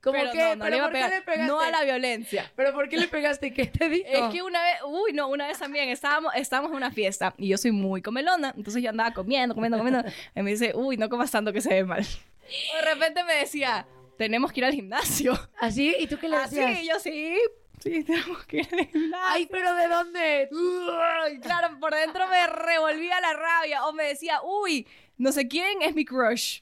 [0.00, 0.38] ¿Cómo pero qué?
[0.38, 1.10] No, no ¿Pero le iba a pegar.
[1.10, 1.46] le pegaste?
[1.48, 2.52] No a la violencia.
[2.54, 3.52] ¿Pero por qué le pegaste?
[3.52, 4.06] ¿Qué te dijo?
[4.08, 7.48] Es que una vez, uy, no, una vez también estábamos, estábamos en una fiesta y
[7.48, 10.04] yo soy muy comelona, entonces yo andaba comiendo, comiendo, comiendo.
[10.36, 12.04] Y me dice, uy, no comas tanto que se ve mal.
[12.04, 13.84] De repente me decía,
[14.16, 15.32] tenemos que ir al gimnasio.
[15.58, 15.96] ¿Así?
[15.98, 16.86] ¿Y tú qué le Así, decías?
[16.94, 17.36] yo sí,
[17.80, 19.26] sí, tenemos que ir al gimnasio.
[19.26, 20.48] Ay, pero ¿de dónde?
[20.52, 24.86] Uy, claro, por dentro me revolvía la rabia o me decía, uy,
[25.18, 26.60] no sé quién es mi crush.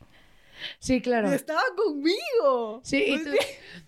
[0.80, 1.30] Sí, claro.
[1.32, 2.80] Estaba conmigo.
[2.82, 3.30] Sí, ¿y tú,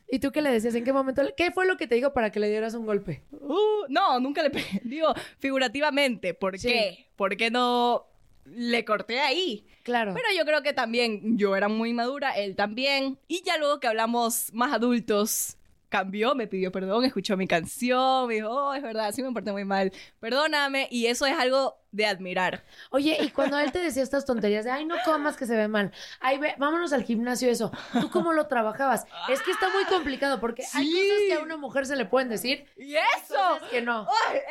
[0.09, 0.75] ¿y tú qué le decías?
[0.77, 1.23] ¿En qué momento?
[1.37, 3.23] ¿Qué fue lo que te dijo para que le dieras un golpe?
[3.33, 4.81] Uh, no, nunca le pegué.
[4.85, 6.33] Digo, figurativamente.
[6.35, 6.69] ¿Por Sí.
[6.69, 7.09] qué?
[7.17, 8.07] ¿Por qué no
[8.45, 9.67] le corté ahí?
[9.83, 10.15] Claro.
[10.15, 13.19] Pero yo creo que también yo era muy madura, él también.
[13.27, 15.57] Y ya luego que hablamos más adultos,
[15.91, 19.53] cambió, me pidió perdón, escuchó mi canción, me dijo, oh, es verdad, sí me porté
[19.53, 20.89] muy mal, perdóname.
[20.91, 22.65] Y eso es algo de admirar.
[22.91, 25.67] Oye, y cuando él te decía estas tonterías de, ay, no comas que se ve
[25.69, 29.05] mal, ay, ve, vámonos al gimnasio, eso, ¿tú cómo lo trabajabas?
[29.29, 30.93] Es que está muy complicado porque hay Sí.
[30.93, 33.59] cosas que a una mujer se le pueden decir ¡Y eso!
[33.71, 34.07] que no.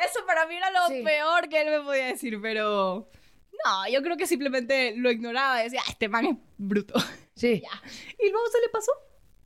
[0.08, 1.02] Eso para mí era lo Sí.
[1.02, 3.08] peor que él me podía decir, pero...
[3.64, 6.94] No, yo creo que simplemente lo ignoraba decía, "Ah, este man es bruto.
[7.34, 7.62] Sí.
[8.22, 8.92] Y luego se le pasó.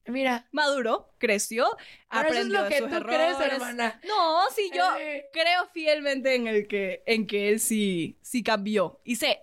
[0.06, 1.66] Mira, Maduró, creció,
[2.10, 3.52] Pero eso es aprendió lo de que sus tú crees, errores.
[3.52, 4.00] hermana.
[4.06, 5.26] No, sí, yo Eh.
[5.32, 9.40] creo fielmente en el que, en que él sí, sí cambió y se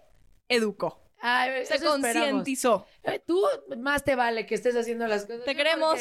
[0.48, 2.86] educó, ay, se concientizó.
[3.04, 3.42] Eh, Tú
[3.78, 5.46] más te vale que estés haciendo las cosas.
[5.46, 6.00] Te queremos.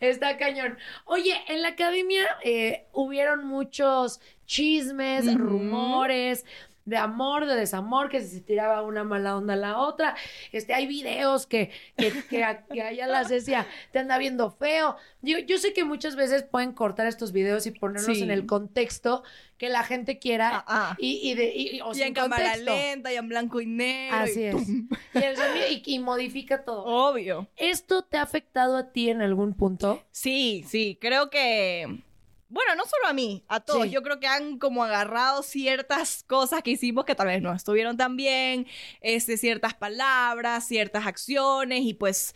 [0.00, 0.76] Está cañón.
[1.04, 6.44] Oye, en la academia eh, hubieron muchos chismes, rumores.
[6.84, 10.16] De amor, de desamor, que se tiraba una mala onda a la otra.
[10.50, 14.96] Este, hay videos que, que, que, a- que allá la Cecia te anda viendo feo.
[15.22, 18.22] Yo, yo sé que muchas veces pueden cortar estos videos y ponerlos Sí.
[18.24, 19.22] en el contexto
[19.58, 20.96] que la gente quiera Ah, ah.
[20.98, 24.16] y, y, de, y, o Y sin en cámara lenta y en blanco y negro.
[24.16, 24.54] Así es.
[24.54, 24.88] ¡pum!
[25.14, 26.84] Y, el sonido- y- y modifica todo.
[26.84, 27.46] Obvio.
[27.56, 30.02] ¿Esto te ha afectado a ti en algún punto?
[30.10, 32.02] Sí, sí, creo que...
[32.50, 33.84] Bueno, no solo a mí, a todos.
[33.84, 33.90] Sí.
[33.90, 37.96] Yo creo que han como agarrado ciertas cosas que hicimos que tal vez no estuvieron
[37.96, 38.66] tan bien,
[39.00, 42.34] este, ciertas palabras, ciertas acciones y pues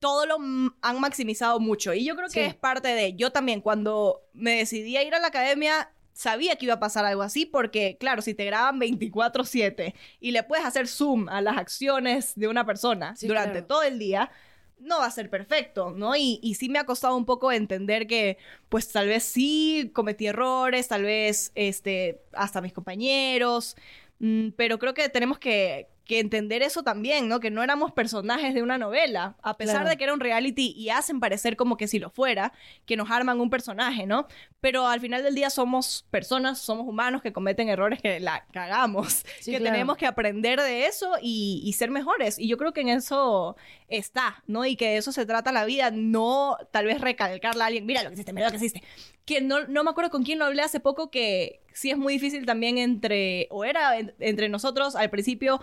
[0.00, 0.34] todo lo
[0.82, 1.94] han maximizado mucho.
[1.94, 2.40] Y yo creo que Sí.
[2.40, 3.14] es parte de...
[3.14, 7.04] Yo también cuando me decidí a ir a la academia sabía que iba a pasar
[7.06, 11.56] algo así porque, claro, si te graban 24/7 y le puedes hacer zoom a las
[11.56, 13.66] acciones de una persona Sí, durante claro.
[13.66, 14.30] todo el día,
[14.82, 16.16] no va a ser perfecto, ¿no?
[16.16, 20.88] Y, sí me ha costado un poco entender que, pues tal vez sí cometí errores,
[20.88, 23.76] tal vez, este, hasta mis compañeros,
[24.18, 27.40] mm, pero creo que tenemos que, que entender eso también, ¿no?
[27.40, 29.88] Que no éramos personajes de una novela, a pesar Claro.
[29.88, 32.52] de que era un reality y hacen parecer como que si lo fuera,
[32.84, 34.26] que nos arman un personaje, ¿no?
[34.60, 39.24] Pero al final del día somos personas, somos humanos que cometen errores que la cagamos,
[39.40, 39.72] Sí, que claro.
[39.72, 42.38] tenemos que aprender de eso y, y ser mejores.
[42.38, 43.56] Y yo creo que en eso
[43.88, 44.66] está, ¿no?
[44.66, 48.02] Y que de eso se trata la vida, no tal vez recalcarle a alguien, mira
[48.02, 48.82] lo que hiciste, mira lo que hiciste.
[49.24, 52.12] Que no, no me acuerdo con quién lo hablé hace poco, que sí es muy
[52.14, 55.60] difícil también entre, o era en- entre nosotros al principio,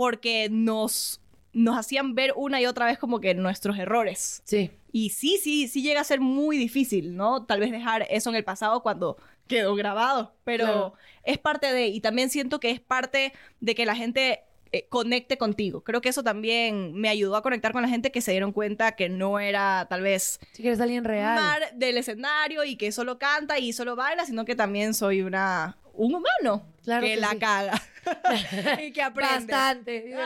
[0.00, 1.20] porque nos,
[1.52, 4.40] nos hacían ver una y otra vez como que nuestros errores.
[4.46, 4.70] Sí.
[4.92, 7.44] Y sí, sí, sí llega a ser muy difícil, ¿no?
[7.44, 10.94] Tal vez dejar eso en el pasado cuando quedó grabado, pero Claro.
[11.22, 14.40] es parte de, y también siento que es parte de que la gente
[14.72, 15.82] eh, conecte contigo.
[15.84, 18.92] Creo que eso también me ayudó a conectar con la gente que se dieron cuenta
[18.92, 21.38] que no era tal vez Si quieres alguien real.
[21.38, 25.76] Mar del escenario y que solo canta y solo baila, sino que también soy una
[26.00, 27.38] un humano Claro que, que la sí.
[27.38, 27.82] caga
[28.82, 29.34] y que aprende.
[29.34, 30.16] Bastante.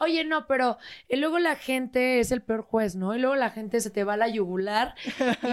[0.00, 3.14] Oye, no, pero eh, luego la gente es el peor juez, ¿no?
[3.14, 4.94] Y luego la gente se te va a la yugular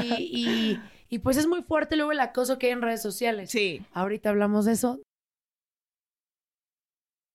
[0.01, 3.51] y, y, y pues es muy fuerte luego el acoso que hay en redes sociales.
[3.51, 3.85] Sí.
[3.93, 4.99] Ahorita hablamos de eso.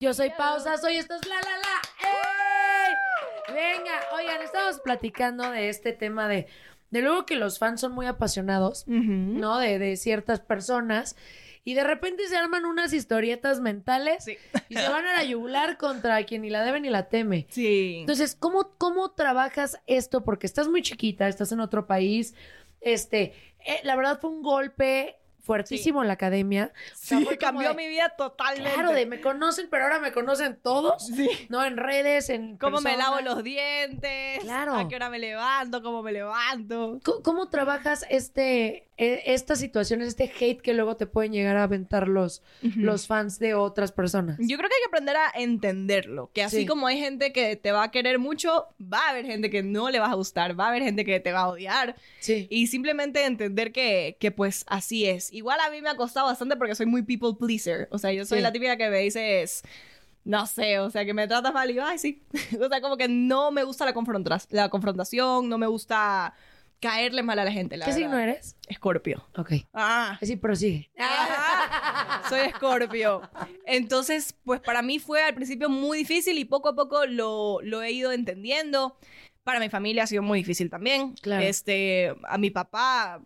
[0.02, 2.08] Yo soy Pausa, soy esto es la la la.
[2.08, 3.54] ¡Ey!
[3.54, 6.46] Venga, oigan, estamos platicando de este tema de,
[6.90, 9.58] de luego que los fans son muy apasionados, ¿no?
[9.58, 11.16] De, de ciertas personas.
[11.64, 14.36] Y de repente se arman unas historietas mentales Sí.
[14.70, 17.46] y se van a la yugular contra quien ni la debe ni la teme.
[17.50, 17.98] Sí.
[18.00, 20.24] Entonces, ¿cómo, ¿cómo trabajas esto?
[20.24, 22.34] Porque estás muy chiquita, estás en otro país.
[22.80, 23.34] Este,
[23.66, 26.70] eh, la verdad fue un golpe fuertísimo en la academia.
[26.92, 28.72] O sea, Sí, cambió de- mi vida totalmente.
[28.72, 31.06] Claro, de me conocen, pero ahora me conocen todos.
[31.06, 31.28] Sí.
[31.48, 33.10] No, en redes, en cómo me persona.
[33.16, 34.74] lavo los dientes, Claro.
[34.76, 37.00] a qué hora me levanto, cómo me levanto.
[37.02, 41.62] ¿Cómo, cómo trabajas este, eh, estas situaciones, este hate que luego te pueden llegar a
[41.62, 42.42] aventar los,
[42.76, 44.36] los fans de otras personas?
[44.38, 46.66] Yo creo que hay que aprender a entenderlo, que así Sí.
[46.66, 49.88] como hay gente que te va a querer mucho, va a haber gente que no
[49.90, 52.46] le vas a gustar, va a haber gente que te va a odiar Sí.
[52.50, 55.32] y simplemente entender que, que pues así es.
[55.32, 58.26] Igual a mí me ha costado bastante porque soy muy people pleaser, o sea, yo
[58.26, 58.42] soy Sí.
[58.42, 59.62] la típica que me dices...
[60.22, 62.22] No sé, o sea, que me tratas mal y yo, ay, sí.
[62.60, 66.34] o sea, como que no me gusta la, confronta- la confrontación, no me gusta
[66.80, 68.06] caerle mal a la gente, la ¿Qué verdad.
[68.06, 68.56] signo eres?
[68.66, 69.26] Escorpio.
[69.36, 69.52] Ok.
[69.72, 70.18] Ah.
[70.20, 70.90] Así prosigue.
[70.98, 72.22] Ajá.
[72.28, 73.22] Soy Escorpio.
[73.66, 77.82] Entonces, pues para mí fue al principio muy difícil y poco a poco lo, lo
[77.82, 78.96] he ido entendiendo.
[79.44, 81.14] Para mi familia ha sido muy difícil también.
[81.20, 81.42] Claro.
[81.44, 83.22] Este, a mi papá,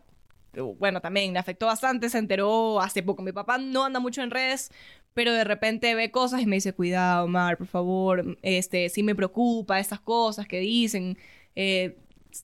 [0.79, 3.23] bueno, también le afectó bastante, se enteró hace poco.
[3.23, 4.71] Mi papá no anda mucho en redes,
[5.12, 9.14] pero de repente ve cosas y me dice, cuidado, Mar, por favor, este, sí me
[9.14, 11.19] preocupa estas cosas que dicen.
[11.57, 11.99] Eh,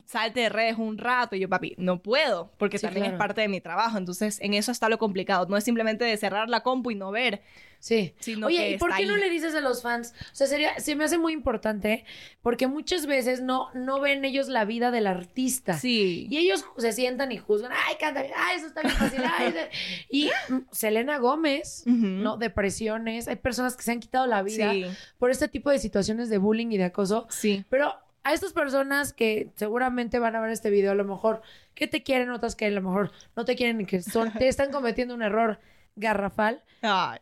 [0.07, 1.37] salte de redes un rato.
[1.37, 3.17] Y yo, papi, no puedo, porque Sí, también claro.
[3.17, 3.99] es parte de mi trabajo.
[3.99, 5.47] Entonces, en eso está lo complicado.
[5.49, 7.43] No es simplemente de cerrar la compu y no ver,
[7.79, 8.15] Sí.
[8.21, 10.13] sino Oye, que ¿y por qué no le dices a los fans?
[10.33, 12.05] O sea, sería, se me hace muy importante
[12.43, 15.79] porque muchas veces no, no ven ellos la vida del artista.
[15.79, 16.27] Sí.
[16.31, 19.49] Y ellos se sientan y juzgan, ay, canta bien, ay, eso está bien fácil, ay,
[19.49, 19.59] eso-".
[20.11, 21.83] Y mm, Selena Gómez.
[21.87, 22.37] ¿no?
[22.37, 24.85] Depresiones, hay personas que se han quitado la vida Sí.
[25.19, 27.27] por este tipo de situaciones de bullying y de acoso.
[27.31, 27.65] Sí.
[27.71, 31.43] Pero a estas personas que seguramente van a ver este video, a lo mejor
[31.75, 34.71] que te quieren, otras que a lo mejor no te quieren que son, te están
[34.73, 35.59] cometiendo un error
[35.97, 36.63] garrafal.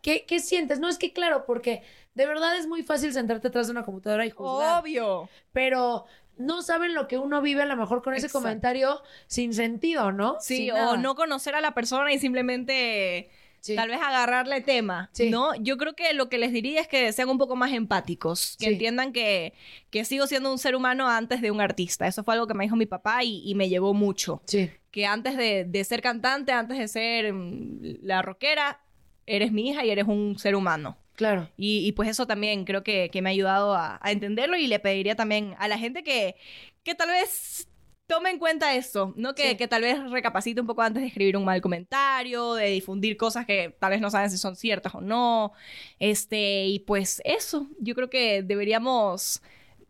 [0.01, 0.79] ¿Qué, qué sientes?
[0.79, 1.83] No es que claro, porque
[2.15, 4.81] de verdad es muy fácil sentarte atrás de una computadora y juzgar.
[4.81, 5.29] obvio.
[5.51, 6.05] Pero
[6.37, 8.43] no saben lo que uno vive a lo mejor con ese Exacto.
[8.45, 10.37] comentario sin sentido, ¿no?
[10.39, 10.97] Sí, Sin o nada.
[10.97, 13.29] no conocer a la persona y simplemente
[13.61, 13.75] Sí.
[13.75, 15.29] tal vez agarrarle tema, Sí.
[15.29, 15.53] ¿no?
[15.55, 18.65] Yo creo que lo que les diría es que sean un poco más empáticos, que
[18.67, 18.71] Sí.
[18.73, 19.53] entiendan que,
[19.89, 22.07] que sigo siendo un ser humano antes de un artista.
[22.07, 24.41] Eso fue algo que me dijo mi papá y, y me llevó mucho.
[24.45, 24.69] Sí.
[24.91, 28.81] Que antes de, de ser cantante, antes de ser mm, la rockera,
[29.25, 30.97] eres mi hija y eres un ser humano.
[31.15, 31.49] Claro.
[31.57, 34.67] Y, y pues eso también creo que, que me ha ayudado a, a entenderlo y
[34.67, 36.35] le pediría también a la gente que,
[36.83, 37.67] que tal vez
[38.09, 39.35] tome en cuenta esto, ¿no?
[39.35, 39.55] Que, Sí.
[39.57, 43.45] que tal vez recapacite un poco antes de escribir un mal comentario, de difundir cosas
[43.45, 45.53] que tal vez no saben si son ciertas o no.
[45.99, 49.41] Este, y pues eso, yo creo que deberíamos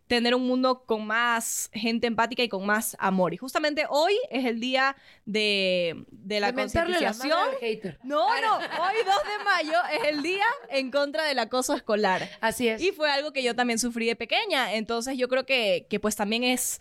[0.07, 3.31] tener un mundo con más gente empática y con más amor.
[3.35, 4.95] Y justamente hoy es el día
[5.25, 7.37] de, de la concientización.
[7.61, 7.99] hater.
[8.03, 12.27] No, no, hoy 2 de mayo es el día en contra del acoso escolar.
[12.41, 12.81] Así es.
[12.81, 14.73] Y fue algo que yo también sufrí de pequeña.
[14.73, 16.79] Entonces yo creo que, que pues también es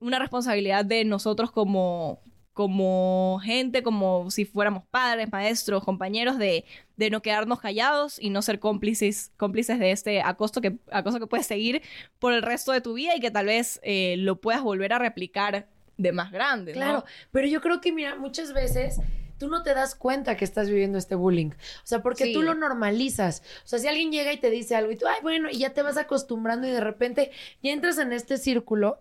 [0.00, 2.20] una responsabilidad de nosotros como,
[2.52, 6.64] como gente, como si fuéramos padres, maestros, compañeros, de,
[6.96, 11.26] de no quedarnos callados y no ser cómplices, cómplices de este acoso que, acoso que
[11.26, 11.82] puedes seguir
[12.18, 14.98] por el resto de tu vida y que tal vez eh, lo puedas volver a
[14.98, 16.72] replicar de más grande.
[16.72, 16.76] ¿no?
[16.78, 19.00] Claro, pero yo creo que, mira, muchas veces
[19.38, 21.50] tú no te das cuenta que estás viviendo este bullying.
[21.50, 22.32] O sea, porque Sí.
[22.32, 23.42] tú lo normalizas.
[23.64, 25.70] O sea, si alguien llega y te dice algo y tú, ay, bueno, y ya
[25.74, 27.30] te vas acostumbrando y de repente
[27.62, 29.00] ya entras en este círculo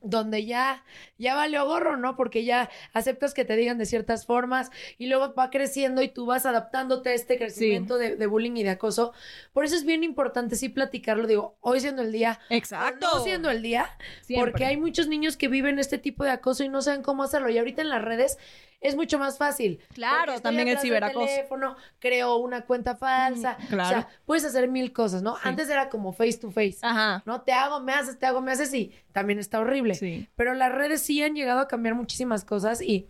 [0.00, 0.84] Donde ya,
[1.18, 2.16] ya valió gorro, ¿no?
[2.16, 6.26] Porque ya aceptas que te digan de ciertas formas y luego va creciendo y tú
[6.26, 9.12] vas adaptándote a este crecimiento de, de bullying y de acoso.
[9.52, 13.06] Por eso es bien importante sí platicarlo, digo, hoy siendo el día, Exacto.
[13.12, 13.88] no siendo el día,
[14.22, 14.50] Siempre.
[14.50, 17.48] porque hay muchos niños que viven este tipo de acoso y no saben cómo hacerlo.
[17.50, 18.38] Y ahorita en las redes
[18.80, 19.80] es mucho más fácil.
[19.94, 21.24] Claro, también el ciberacoso.
[21.26, 23.56] teléfono, creo una cuenta falsa.
[23.58, 23.88] Mm, claro.
[23.88, 25.36] O sea, puedes hacer mil cosas, ¿no?
[25.42, 26.76] Antes era como face to face.
[26.82, 27.22] Ajá.
[27.24, 27.40] ¿no?
[27.40, 29.94] Te hago, me haces, te hago, me haces y también está horrible.
[29.94, 30.28] Sí.
[30.36, 33.06] Pero las redes sí han llegado a cambiar muchísimas cosas y,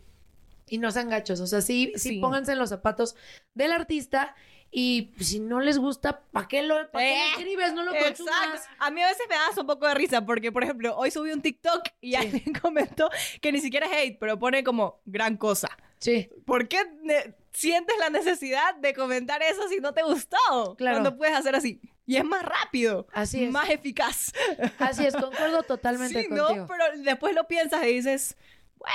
[0.68, 1.41] y no sean gachos.
[1.41, 2.18] O sea, sí, sí, Sí.
[2.20, 3.16] pónganse en los zapatos
[3.55, 4.35] del artista
[4.76, 7.74] y pues, si no les gusta, ¿para qué lo, pa' qué Eh, lo escribes?
[7.74, 8.24] No lo Exacto.
[8.24, 8.68] consumas.
[8.78, 11.11] A mí a veces me da hasta un poco de risa porque, por ejemplo, hoy
[11.12, 13.09] subí un TikTok y alguien comentó
[13.41, 15.68] que ni siquiera es hate, pero pone como gran cosa.
[15.99, 16.28] Sí.
[16.45, 20.37] ¿Por qué ne- sientes la necesidad de comentar eso si no te gustó?
[20.76, 20.97] Claro.
[20.97, 21.80] Cuando puedes hacer así.
[22.07, 23.07] Y es más rápido.
[23.13, 23.51] Así es.
[23.51, 24.33] Más eficaz.
[24.79, 26.55] Así es, concuerdo totalmente sí, contigo.
[26.55, 26.67] ¿no?
[26.67, 28.37] Pero después lo piensas y dices...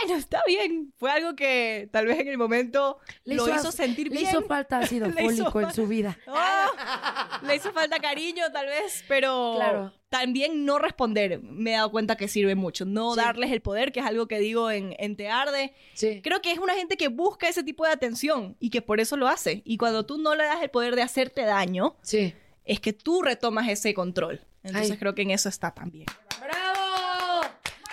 [0.03, 0.93] Bueno, está bien.
[0.99, 4.29] Fue algo que tal vez en el momento lo hizo, as- sentir le bien.
[4.29, 6.15] hizo falta ácido Le hizo fólico en su vida.
[6.27, 9.93] Oh, le hizo falta cariño, tal vez, pero Claro.
[10.09, 11.41] también no responder.
[11.41, 12.85] Me he dado cuenta que sirve mucho.
[12.85, 13.19] No Sí.
[13.21, 15.73] darles el poder, que es algo que digo en, en Te Arde.
[15.95, 16.21] Sí.
[16.21, 19.17] Creo que es una gente que busca ese tipo de atención y que por eso
[19.17, 19.63] lo hace.
[19.65, 22.35] Y cuando tú no le das el poder de hacerte daño, Sí.
[22.69, 24.41] Es que tú retomas ese control.
[24.61, 24.97] Entonces Ay.
[24.97, 26.05] creo que en eso está también.
[26.39, 27.47] ¡Bravo!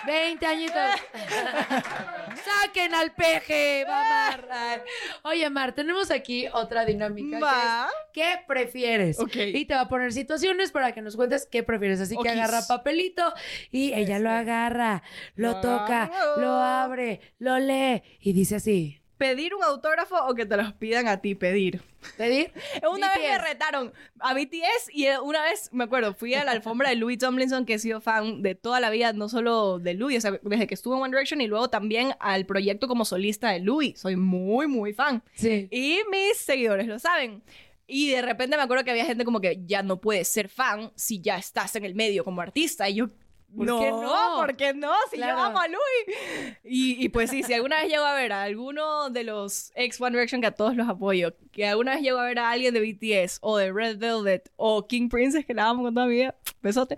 [0.05, 0.75] 20 añitos.
[2.45, 4.85] Saquen al peje, va Mar.
[5.23, 7.37] Oye, Mar, tenemos aquí otra dinámica.
[7.37, 7.87] que Va.
[7.87, 9.17] es, ¿Qué prefieres?
[9.33, 11.99] Y te va a poner situaciones para que nos cuentes qué prefieres.
[11.99, 13.33] Así que agarra papelito
[13.71, 15.01] y ella lo agarra,
[15.35, 19.01] lo toca, lo abre, lo lee y dice así.
[19.17, 21.81] ¿Pedir un autógrafo o que te los pidan a ti pedir?
[22.17, 22.51] ¿Pedir?
[22.93, 23.43] Una vez me BTS.
[23.49, 27.17] retaron a BTS y eh, una vez, me acuerdo, fui a la alfombra de Louis
[27.17, 30.39] Tomlinson, que he sido fan de toda la vida, no solo de Louis, o sea,
[30.43, 33.99] desde que estuvo en One Direction y luego también al proyecto como solista de Louis.
[33.99, 35.23] Soy muy, muy fan.
[35.33, 35.67] Sí.
[35.71, 37.41] Y mis seguidores lo saben.
[37.87, 40.91] Y de repente me acuerdo que había gente como que ya no puedes ser fan
[40.95, 42.87] si ya estás en el medio como artista.
[42.89, 43.09] Y yo,
[43.55, 44.35] ¿Por no, qué no?
[44.35, 44.91] ¿por qué no?
[45.09, 45.37] Si Claro.
[45.37, 46.57] yo amo a Louis.
[46.63, 49.99] Y, y pues sí, si alguna vez llego a ver a alguno de los ex
[50.01, 52.73] One Direction, que a todos los apoyo, que alguna vez llego a ver a alguien
[52.73, 56.15] de BTS o de Red Velvet o King Princess, que la amo con toda mi
[56.15, 56.97] vida, besote,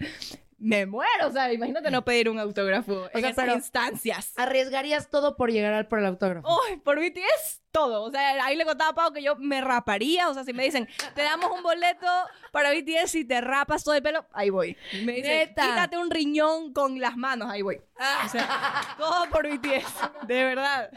[0.58, 1.28] me muero.
[1.28, 4.34] O sea, imagínate no pedir un autógrafo en sea, esas instancias.
[4.36, 6.48] Arriesgarías todo por llegar al por el autógrafo.
[6.68, 8.04] Ay, por BTS, todo.
[8.04, 10.30] O sea, ahí le contaba a Pau que yo me raparía.
[10.30, 12.08] O sea, si me dicen, te damos un boleto
[12.52, 14.76] para BTS y te rapas todo el pelo, ahí voy.
[15.04, 15.62] Me dicen, Neta.
[15.62, 17.80] quítate un riñón con las manos, ahí voy.
[18.26, 18.48] O sea,
[18.98, 20.90] todo por BTS, de verdad.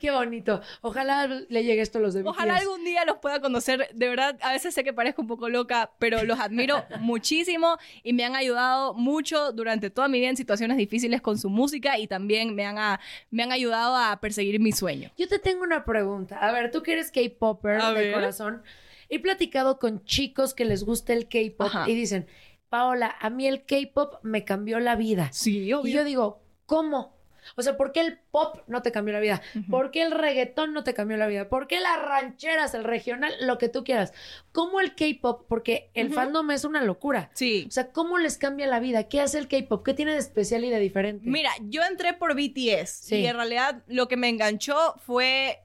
[0.00, 0.60] Qué bonito.
[0.82, 2.60] Ojalá le llegue esto a los de Ojalá BTS.
[2.62, 3.88] algún día los pueda conocer.
[3.94, 8.12] De verdad, a veces sé que parezco un poco loca, pero los admiro muchísimo y
[8.12, 12.06] me han ayudado mucho durante toda mi vida en situaciones difíciles con su música y
[12.06, 13.00] también me han, a-
[13.30, 15.10] me han ayudado a perseguir mi sueño.
[15.16, 16.12] Yo te tengo una pregunta.
[16.30, 18.12] A ver, tú que eres K-Popper de ver.
[18.14, 18.62] corazón.
[19.08, 22.26] He platicado con chicos que les gusta el K-Pop y dicen,
[22.68, 25.28] Paola, a mí el K-Pop me cambió la vida.
[25.32, 27.20] Sí, Y yo digo, ¿cómo?
[27.56, 29.42] O sea, ¿por qué el pop no te cambió la vida?
[29.68, 31.48] ¿Por qué el reggaetón no te cambió la vida?
[31.48, 34.12] ¿Por qué las rancheras, el regional, lo que tú quieras?
[34.52, 35.44] ¿Cómo el K-pop?
[35.48, 37.30] Porque el fandom es una locura.
[37.34, 37.64] Sí.
[37.66, 39.08] O sea, ¿cómo les cambia la vida?
[39.08, 39.84] ¿Qué hace el K-pop?
[39.84, 41.28] ¿Qué tiene de especial y de diferente?
[41.28, 43.16] Mira, yo entré por BTS Sí.
[43.16, 45.58] y en realidad lo que me enganchó fue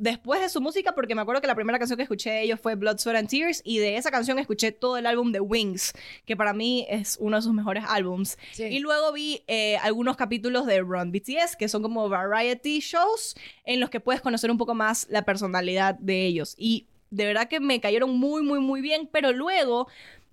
[0.00, 2.58] después de su música, porque me acuerdo que la primera canción que escuché de ellos
[2.58, 5.92] fue Blood, Sweat and Tears y de esa canción escuché todo el álbum de Wings,
[6.24, 8.38] que para mí es uno de sus mejores álbums.
[8.52, 8.64] Sí.
[8.64, 13.78] Y luego vi eh, algunos capítulos de Run BTS, que son como variety shows en
[13.78, 16.54] los que puedes conocer un poco más la personalidad de ellos.
[16.56, 19.86] Y de verdad que me cayeron muy, muy, muy bien, pero luego,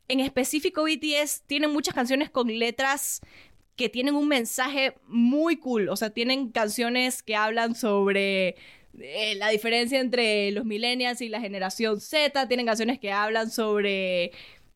[0.08, 3.22] en específico BTS, tienen muchas canciones con letras
[3.76, 8.56] que tienen un mensaje muy cool, o sea, tienen canciones que hablan sobre
[9.00, 14.32] eh, la diferencia entre los millennials y la generación Z, tienen canciones que hablan sobre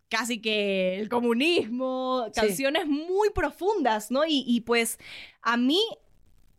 [0.10, 2.42] casi que el comunismo, Sí.
[2.42, 4.26] canciones muy profundas, ¿no?
[4.26, 4.98] Y, y pues
[5.42, 5.80] a mí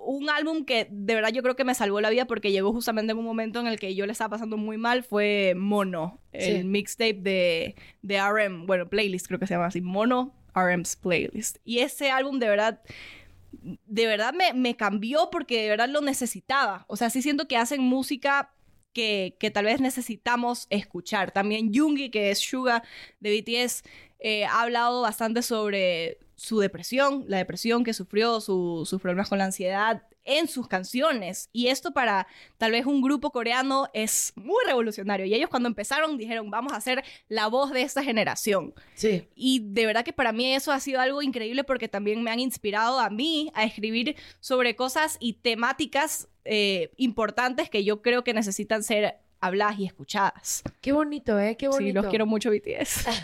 [0.05, 3.13] un álbum que de verdad yo creo que me salvó la vida porque llegó justamente
[3.13, 6.63] en un momento en el que yo le estaba pasando muy mal fue Mono, el
[6.63, 6.65] Sí.
[6.65, 11.59] mixtape de, de RM, bueno, playlist creo que se llama así, Mono RM's playlist.
[11.65, 12.81] Y ese álbum de verdad,
[13.61, 16.85] de verdad me, me cambió porque de verdad lo necesitaba.
[16.89, 18.53] O sea, sí siento que hacen música
[18.93, 21.31] que, que tal vez necesitamos escuchar.
[21.33, 22.83] También Jungi, que es Suga
[23.21, 23.83] de BTS,
[24.19, 29.39] eh, ha hablado bastante sobre su depresión, la depresión que sufrió, su- sus problemas con
[29.39, 31.51] la ansiedad en sus canciones.
[31.53, 32.27] Y esto para
[32.59, 35.27] tal vez un grupo coreano es muy revolucionario.
[35.27, 38.75] Y ellos cuando empezaron dijeron, vamos a ser la voz de esta generación.
[38.95, 39.29] Sí.
[39.35, 42.41] Y de verdad que para mí eso ha sido algo increíble porque también me han
[42.41, 48.35] inspirado a mí a escribir sobre cosas y temáticas eh, importantes que yo creo que
[48.35, 50.65] necesitan ser habladas y escuchadas.
[50.81, 51.57] Qué bonito, ¿eh?
[51.57, 51.87] Qué bonito.
[51.87, 53.07] Sí, los quiero mucho BTS.
[53.07, 53.21] Oye,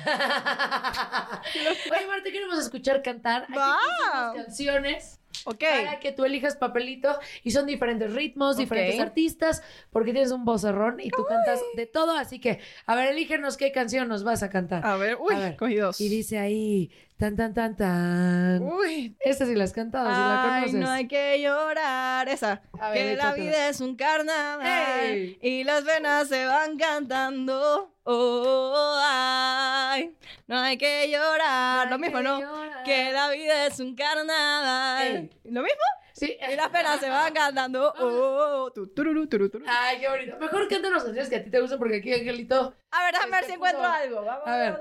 [2.09, 3.42] Marta, queremos escuchar cantar.
[3.44, 5.64] Aquí pusimos canciones ok.
[5.85, 11.01] para que tú elijas papelito y son diferentes ritmos, diferentes artistas, porque tienes un vocerrón
[11.01, 12.12] y tú cantas de todo.
[12.12, 14.85] Así que, a ver, elígenos qué canción nos vas a cantar.
[14.87, 15.57] A ver, uy, A ver.
[15.57, 16.01] cogí dos.
[16.01, 18.62] Y dice ahí, tan, tan, tan, tan.
[18.62, 19.16] Uy.
[19.21, 20.81] Esta sí la has cantado, si la Ay, conoces.
[20.81, 22.29] no hay que llorar.
[22.29, 22.62] Esa.
[22.81, 24.66] A ver, que la vida es un carnaval.
[25.03, 25.39] Ey.
[25.43, 27.95] Y las venas se van cantando.
[28.05, 30.16] Oh, ay.
[30.47, 31.87] No hay que llorar.
[31.91, 32.41] No Lo mismo, que ¿no?
[32.41, 32.83] llorar.
[32.85, 35.07] Que la vida es un carnaval.
[35.07, 35.31] Ey.
[35.45, 35.83] ¿Lo mismo?
[36.19, 36.37] Sí.
[36.51, 37.95] Y las venas se van cantando.
[38.01, 39.64] Oh, tu, tururú, turú, turú.
[39.69, 40.37] Ay, qué bonito.
[40.39, 42.75] Mejor cántanos canciones que a ti te gustan porque aquí Angelito.
[42.91, 44.25] A ver, déjame ver si encuentro puso- algo.
[44.25, 44.79] Vamos, A ver.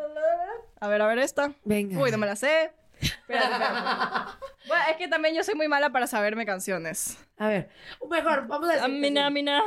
[0.80, 1.52] A ver, a ver esta.
[1.64, 2.00] Venga.
[2.00, 2.72] Uy, no me la sé.
[3.00, 4.32] Espérate, espérate.
[4.68, 7.18] Bueno, es que también yo soy muy mala para saberme canciones.
[7.38, 7.70] A ver,
[8.10, 8.86] mejor, vamos a decir.
[8.86, 9.62] Amina, amina.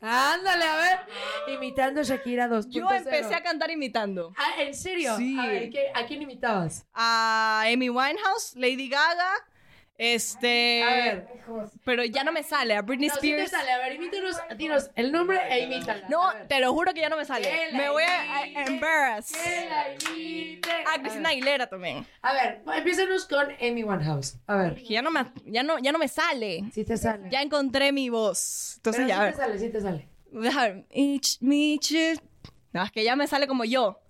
[0.00, 0.98] Ándale, a ver.
[1.54, 2.68] Imitando Shakira 2.0.
[2.70, 5.16] Yo empecé a cantar imitando Ah, ¿en serio?
[5.16, 5.38] Sí.
[5.38, 6.86] A ver, ¿qué- ¿a quién imitabas?
[6.94, 9.30] a Amy Winehouse, Lady Gaga,
[10.02, 10.82] este...
[10.82, 11.28] A ver.
[11.84, 13.50] Pero ya no me sale, a Britney No, sí te Spears.
[13.50, 13.70] sale.
[13.70, 16.08] A ver, imítanos, dinos el nombre e imítala.
[16.08, 17.46] No, A te lo juro que ya no me sale.
[17.72, 18.70] Me voy a, a imite.
[18.72, 19.32] embarrass.
[19.32, 20.70] Que la imite.
[20.90, 22.06] A Cristina Aguilera también.
[22.22, 24.36] A ver, empiezanos con Amy Winehouse.
[24.46, 26.64] A ver, ya no me, ya no, ya no me sale.
[26.72, 27.28] si te sale.
[27.30, 28.76] Ya encontré mi voz.
[28.76, 29.34] Entonces Pero ya, a sí ver.
[29.34, 30.08] te sale, sí te sale.
[30.32, 30.84] Deja ver.
[30.90, 32.20] Each you.
[32.72, 34.00] No, es que ya me sale como yo.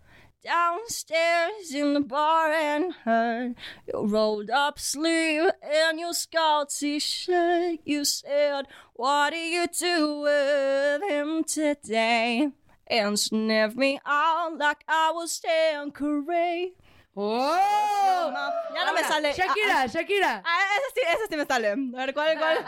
[0.43, 7.80] Downstairs in the bar and heard your rolled up sleeve and your scout t-shirt.
[7.84, 12.49] You said, what do you do with him today?
[12.86, 16.72] And sniffed me out like I was Tanqueray.
[17.14, 18.32] ¡Oh!
[18.74, 19.34] Ya no me sale.
[19.34, 20.43] Shakira, Shakira.
[20.43, 21.68] Ah, ese sí, ese sí me sale.
[21.68, 22.64] A ver, ¿cuál, cuál?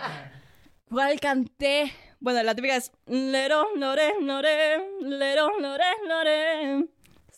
[0.91, 1.91] ¿Cuál canté?
[2.21, 6.89] Bueno, la típica es Lero, lore, lore, lero, lore, lore.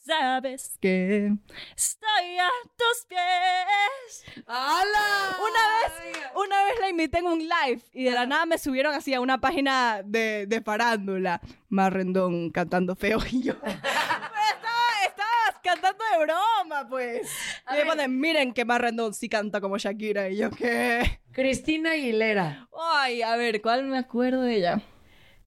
[0.06, 1.32] Sabes que
[1.74, 4.44] estoy a tus pies.
[4.46, 5.38] ¡Hala!
[5.38, 8.94] Una vez, una vez la imité en un live y de la nada me subieron
[8.94, 11.40] así a una página de, de farándula.
[11.70, 13.58] Marrendón cantando feo y yo.
[13.58, 17.30] Pues estaba, estaba cantando de broma, pues.
[17.64, 20.28] A y me ponen, miren que Marrendón sí canta como Shakira.
[20.28, 21.20] Y yo, ¿qué?
[21.32, 22.68] Cristina Aguilera.
[22.78, 24.82] Ay, a ver, ¿cuál me acuerdo de ella?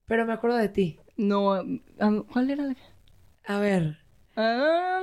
[0.06, 0.98] Pero me acuerdo de ti.
[1.16, 1.62] No,
[2.32, 2.76] ¿cuál era la?
[3.44, 4.07] A ver.
[4.40, 5.02] Ah,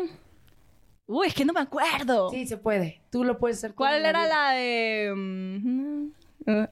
[1.07, 2.29] uy, es que no me acuerdo.
[2.29, 3.01] Sí, se puede.
[3.11, 3.75] Tú lo puedes hacer.
[3.75, 4.29] ¿Cuál era vida.
[4.29, 6.05] la de mm,
[6.47, 6.67] uh,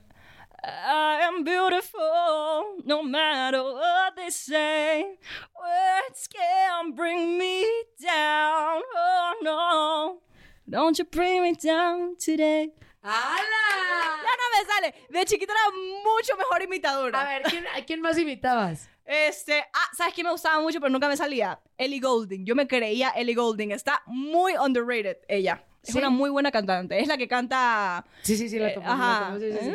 [0.63, 5.19] I am beautiful no matter what they say.
[5.53, 7.65] Words can't bring me
[7.99, 8.81] down.
[8.95, 10.21] Oh no.
[10.65, 12.71] Don't you bring me down today.
[13.03, 14.23] ¡Hala!
[14.23, 14.93] Ya no me sale.
[15.09, 15.69] De chiquita era
[16.01, 17.19] mucho mejor imitadora.
[17.19, 18.89] A ver, ¿quién, ¿a quién más imitabas?
[19.05, 21.59] Este, ah, ¿sabes quién me gustaba mucho pero nunca me salía?
[21.77, 22.45] Ellie Goulding.
[22.45, 23.71] Yo me creía Ellie Goulding.
[23.71, 25.63] Está muy underrated ella.
[25.83, 25.97] Es ¿Sí?
[25.97, 26.97] una muy buena cantante.
[26.99, 28.05] Es la que canta...
[28.21, 28.87] Sí, sí, sí, la eh, tomo.
[28.87, 29.25] la ajá.
[29.27, 29.73] tomo, sí, sí.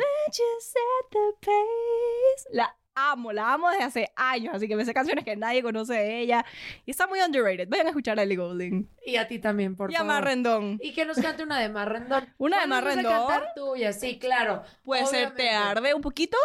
[2.51, 4.55] La amo, la amo desde hace años.
[4.55, 6.43] Así que me sé canciones que nadie conoce de ella.
[6.85, 7.67] Y está muy underrated.
[7.69, 8.89] Vayan a escuchar a Ellie Goulding.
[9.05, 10.13] Y a ti también, por y a favor.
[10.15, 10.79] Marrendón.
[10.81, 12.33] Y que nos cante una de Marrendón.
[12.39, 13.27] ¿Una de ¿Cuál nos vas a Marrendón?
[13.27, 14.63] cantar tuya, sí, claro.
[14.83, 15.49] Puede ser Te Obviamente.
[15.49, 16.37] arde un poquito.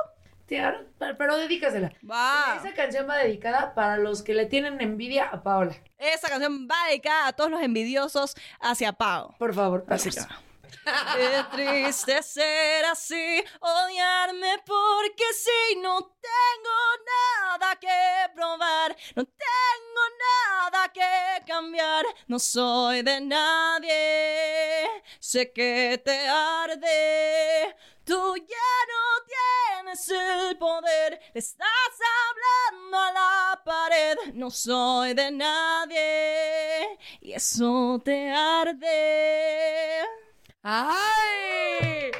[0.46, 0.60] Te
[0.98, 1.92] pero, dedícasela.
[2.08, 2.56] Va.
[2.58, 5.74] Esa canción va dedicada para los que le tienen envidia a Paola.
[5.96, 9.34] Esa canción va dedicada a todos los envidiosos hacia Pau.
[9.38, 10.10] Por favor, que,
[10.84, 20.02] Qué triste ser así, odiarme porque si no tengo nada que probar, no tengo
[20.60, 24.86] nada que cambiar, no soy de nadie,
[25.20, 27.74] sé que te arde.
[28.04, 28.83] Tú ya
[29.94, 30.10] tienes
[30.50, 31.68] el poder, le estás
[32.70, 34.16] hablando a la pared.
[34.34, 40.00] No soy de nadie y eso te arde.
[40.62, 42.10] ¡Ay!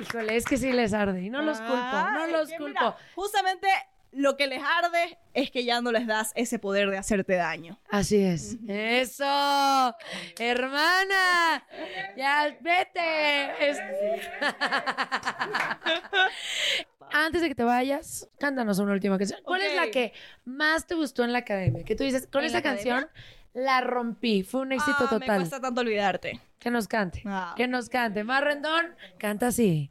[0.00, 1.22] Híjole, es que sí les arde.
[1.22, 2.64] Y no los culpo, no los culpo.
[2.66, 3.68] mira, justamente
[4.12, 7.78] lo que les arde es que ya no les das ese poder de hacerte daño.
[7.90, 8.56] Así es.
[8.68, 9.94] Eso,
[10.38, 11.64] hermana.
[12.16, 13.70] Ya vete.
[13.70, 13.80] Es-
[17.12, 19.40] Antes de que te vayas, cántanos una última canción.
[19.44, 20.12] ¿Cuál es la que
[20.44, 21.84] más te gustó en la academia?
[21.84, 22.92] Que tú dices, con ¿En esta la academia?
[22.94, 23.10] canción
[23.52, 24.44] la rompí.
[24.44, 25.36] Fue un éxito Ah, Me total.
[25.38, 26.40] cuesta tanto olvidarte.
[26.60, 27.22] Que nos cante.
[27.26, 27.54] Ah.
[27.56, 28.22] Que nos cante.
[28.22, 29.90] Más rendón, canta así.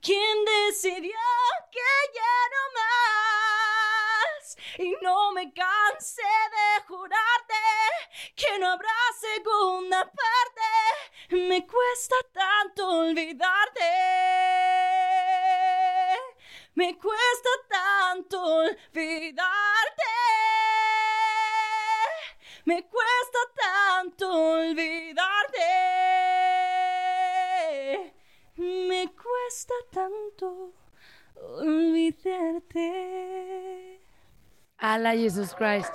[0.00, 1.18] quien decidió
[1.72, 7.54] que ya no más, y no me cansé de jurarte
[8.34, 8.90] que no habrá
[9.20, 10.68] segunda parte,
[11.30, 13.82] me cuesta tanto olvidarte.
[16.74, 20.04] Me cuesta tanto olvidarte.
[22.66, 25.47] Me cuesta tanto olvidarte.
[29.48, 30.74] Cuesta tanto
[31.58, 32.90] olvidarte.
[34.76, 35.94] Ala Jesus Christ.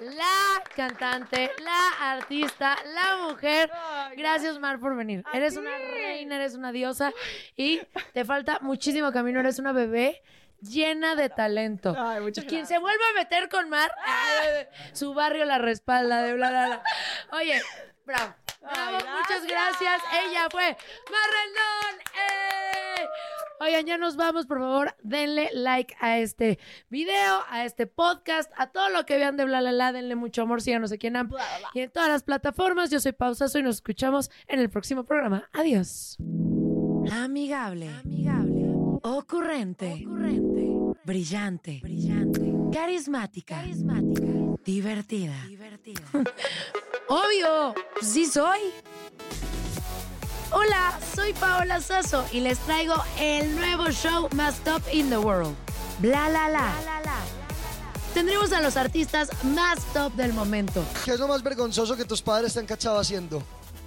[0.00, 3.70] La cantante, la artista, la mujer.
[4.16, 5.22] Gracias, Mar, por venir.
[5.34, 7.12] Eres una reina, eres una diosa
[7.56, 7.82] y
[8.14, 9.40] te falta muchísimo camino.
[9.40, 10.22] Eres una bebé
[10.62, 11.94] llena de talento.
[11.94, 16.32] Ay, Y quien se vuelva a meter con Mar, ay, su barrio la respalda de
[16.32, 16.82] bla, bla, bla.
[17.32, 17.60] Oye,
[18.06, 18.34] bravo.
[18.60, 20.02] Bravo, muchas gracias.
[20.12, 20.76] Ella fue
[21.10, 22.00] Mar Rendón.
[22.14, 23.06] ¡Eh!
[23.62, 26.58] Oigan, ya nos vamos, por favor, denle like a este
[26.88, 30.42] video, a este podcast, a todo lo que vean de bla, bla, bla, denle mucho
[30.42, 31.34] amor, síganos aquí en AMP
[31.74, 32.90] y en todas las plataformas.
[32.90, 35.48] Yo soy Pausazo y nos escuchamos en el próximo programa.
[35.52, 36.16] Adiós.
[37.12, 37.90] Amigable.
[38.02, 38.64] Amigable.
[39.02, 40.06] Ocurrente.
[41.04, 41.80] Brillante.
[41.82, 42.52] Brillante.
[42.72, 43.56] Carismática.
[43.56, 44.39] Carismática.
[44.64, 45.34] Divertida.
[45.46, 46.02] Divertida.
[47.08, 48.60] Obvio, sí soy.
[50.52, 55.54] Hola, soy Paola Sasso y les traigo el nuevo show más top in the world.
[56.00, 56.72] Bla la la.
[58.14, 60.84] Tendremos a los artistas más top del momento.
[61.04, 63.42] ¿Qué es lo más vergonzoso que tus padres te han cachado haciendo?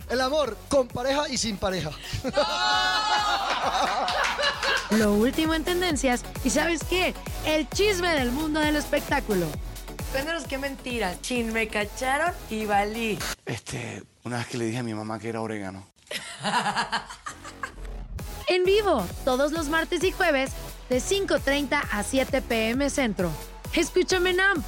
[0.09, 1.91] El amor con pareja y sin pareja.
[4.91, 7.13] Lo último en tendencias y ¿sabes qué?
[7.45, 9.45] El chisme del mundo del espectáculo.
[10.13, 11.19] Cuéntanos qué mentira.
[11.21, 13.17] Chin, me cacharon y valí.
[13.47, 15.87] Este, una vez que le dije a mi mamá que era orégano.
[18.47, 20.51] En vivo, todos los martes y jueves,
[20.87, 23.31] de 5.30 a 7 pm centro.
[23.73, 24.63] Escúchame en AMP.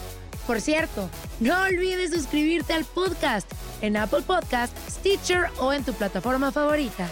[0.47, 3.47] Por cierto, no olvides suscribirte al podcast
[3.81, 7.07] en Apple Podcast, Stitcher o en tu plataforma favorita.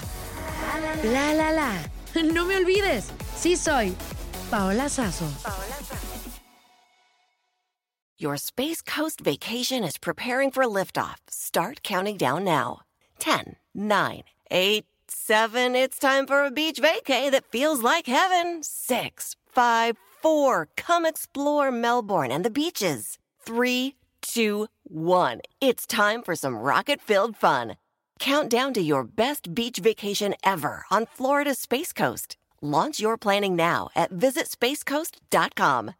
[1.03, 1.71] La la la.
[2.33, 3.05] No me olvides,
[3.39, 3.95] sí soy
[4.49, 5.29] Paola Sazo.
[8.19, 11.17] Your Space Coast vacation is preparing for liftoff.
[11.29, 12.81] Start counting down now.
[13.17, 15.75] 10, 9, 8, 7.
[15.75, 18.61] It's time for a beach vacay that feels like heaven.
[18.61, 20.67] 6, 5, 4.
[20.75, 23.17] Come explore Melbourne and the beaches.
[23.41, 25.41] 3, 2, 1.
[25.59, 27.77] It's time for some rocket filled fun.
[28.19, 32.37] Count down to your best beach vacation ever on Florida's Space Coast.
[32.61, 35.95] Launch your planning now at visitspacecoast.com.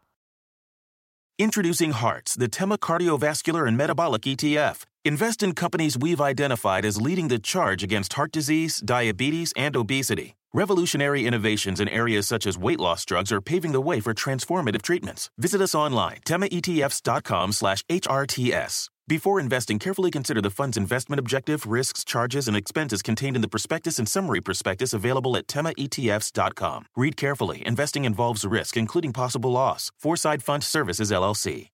[1.36, 4.84] Introducing Hearts, the Tema Cardiovascular and Metabolic ETF.
[5.04, 10.36] Invest in companies we've identified as leading the charge against heart disease, diabetes, and obesity.
[10.52, 14.82] Revolutionary innovations in areas such as weight loss drugs are paving the way for transformative
[14.82, 15.28] treatments.
[15.36, 18.88] Visit us online, temaetfs.com slash HRTS.
[19.06, 23.48] Before investing, carefully consider the fund's investment objective, risks, charges, and expenses contained in the
[23.48, 26.86] prospectus and summary prospectus available at temaetfs.com.
[26.96, 27.62] Read carefully.
[27.66, 29.90] Investing involves risk, including possible loss.
[29.98, 31.73] Foresight Fund Services, LLC.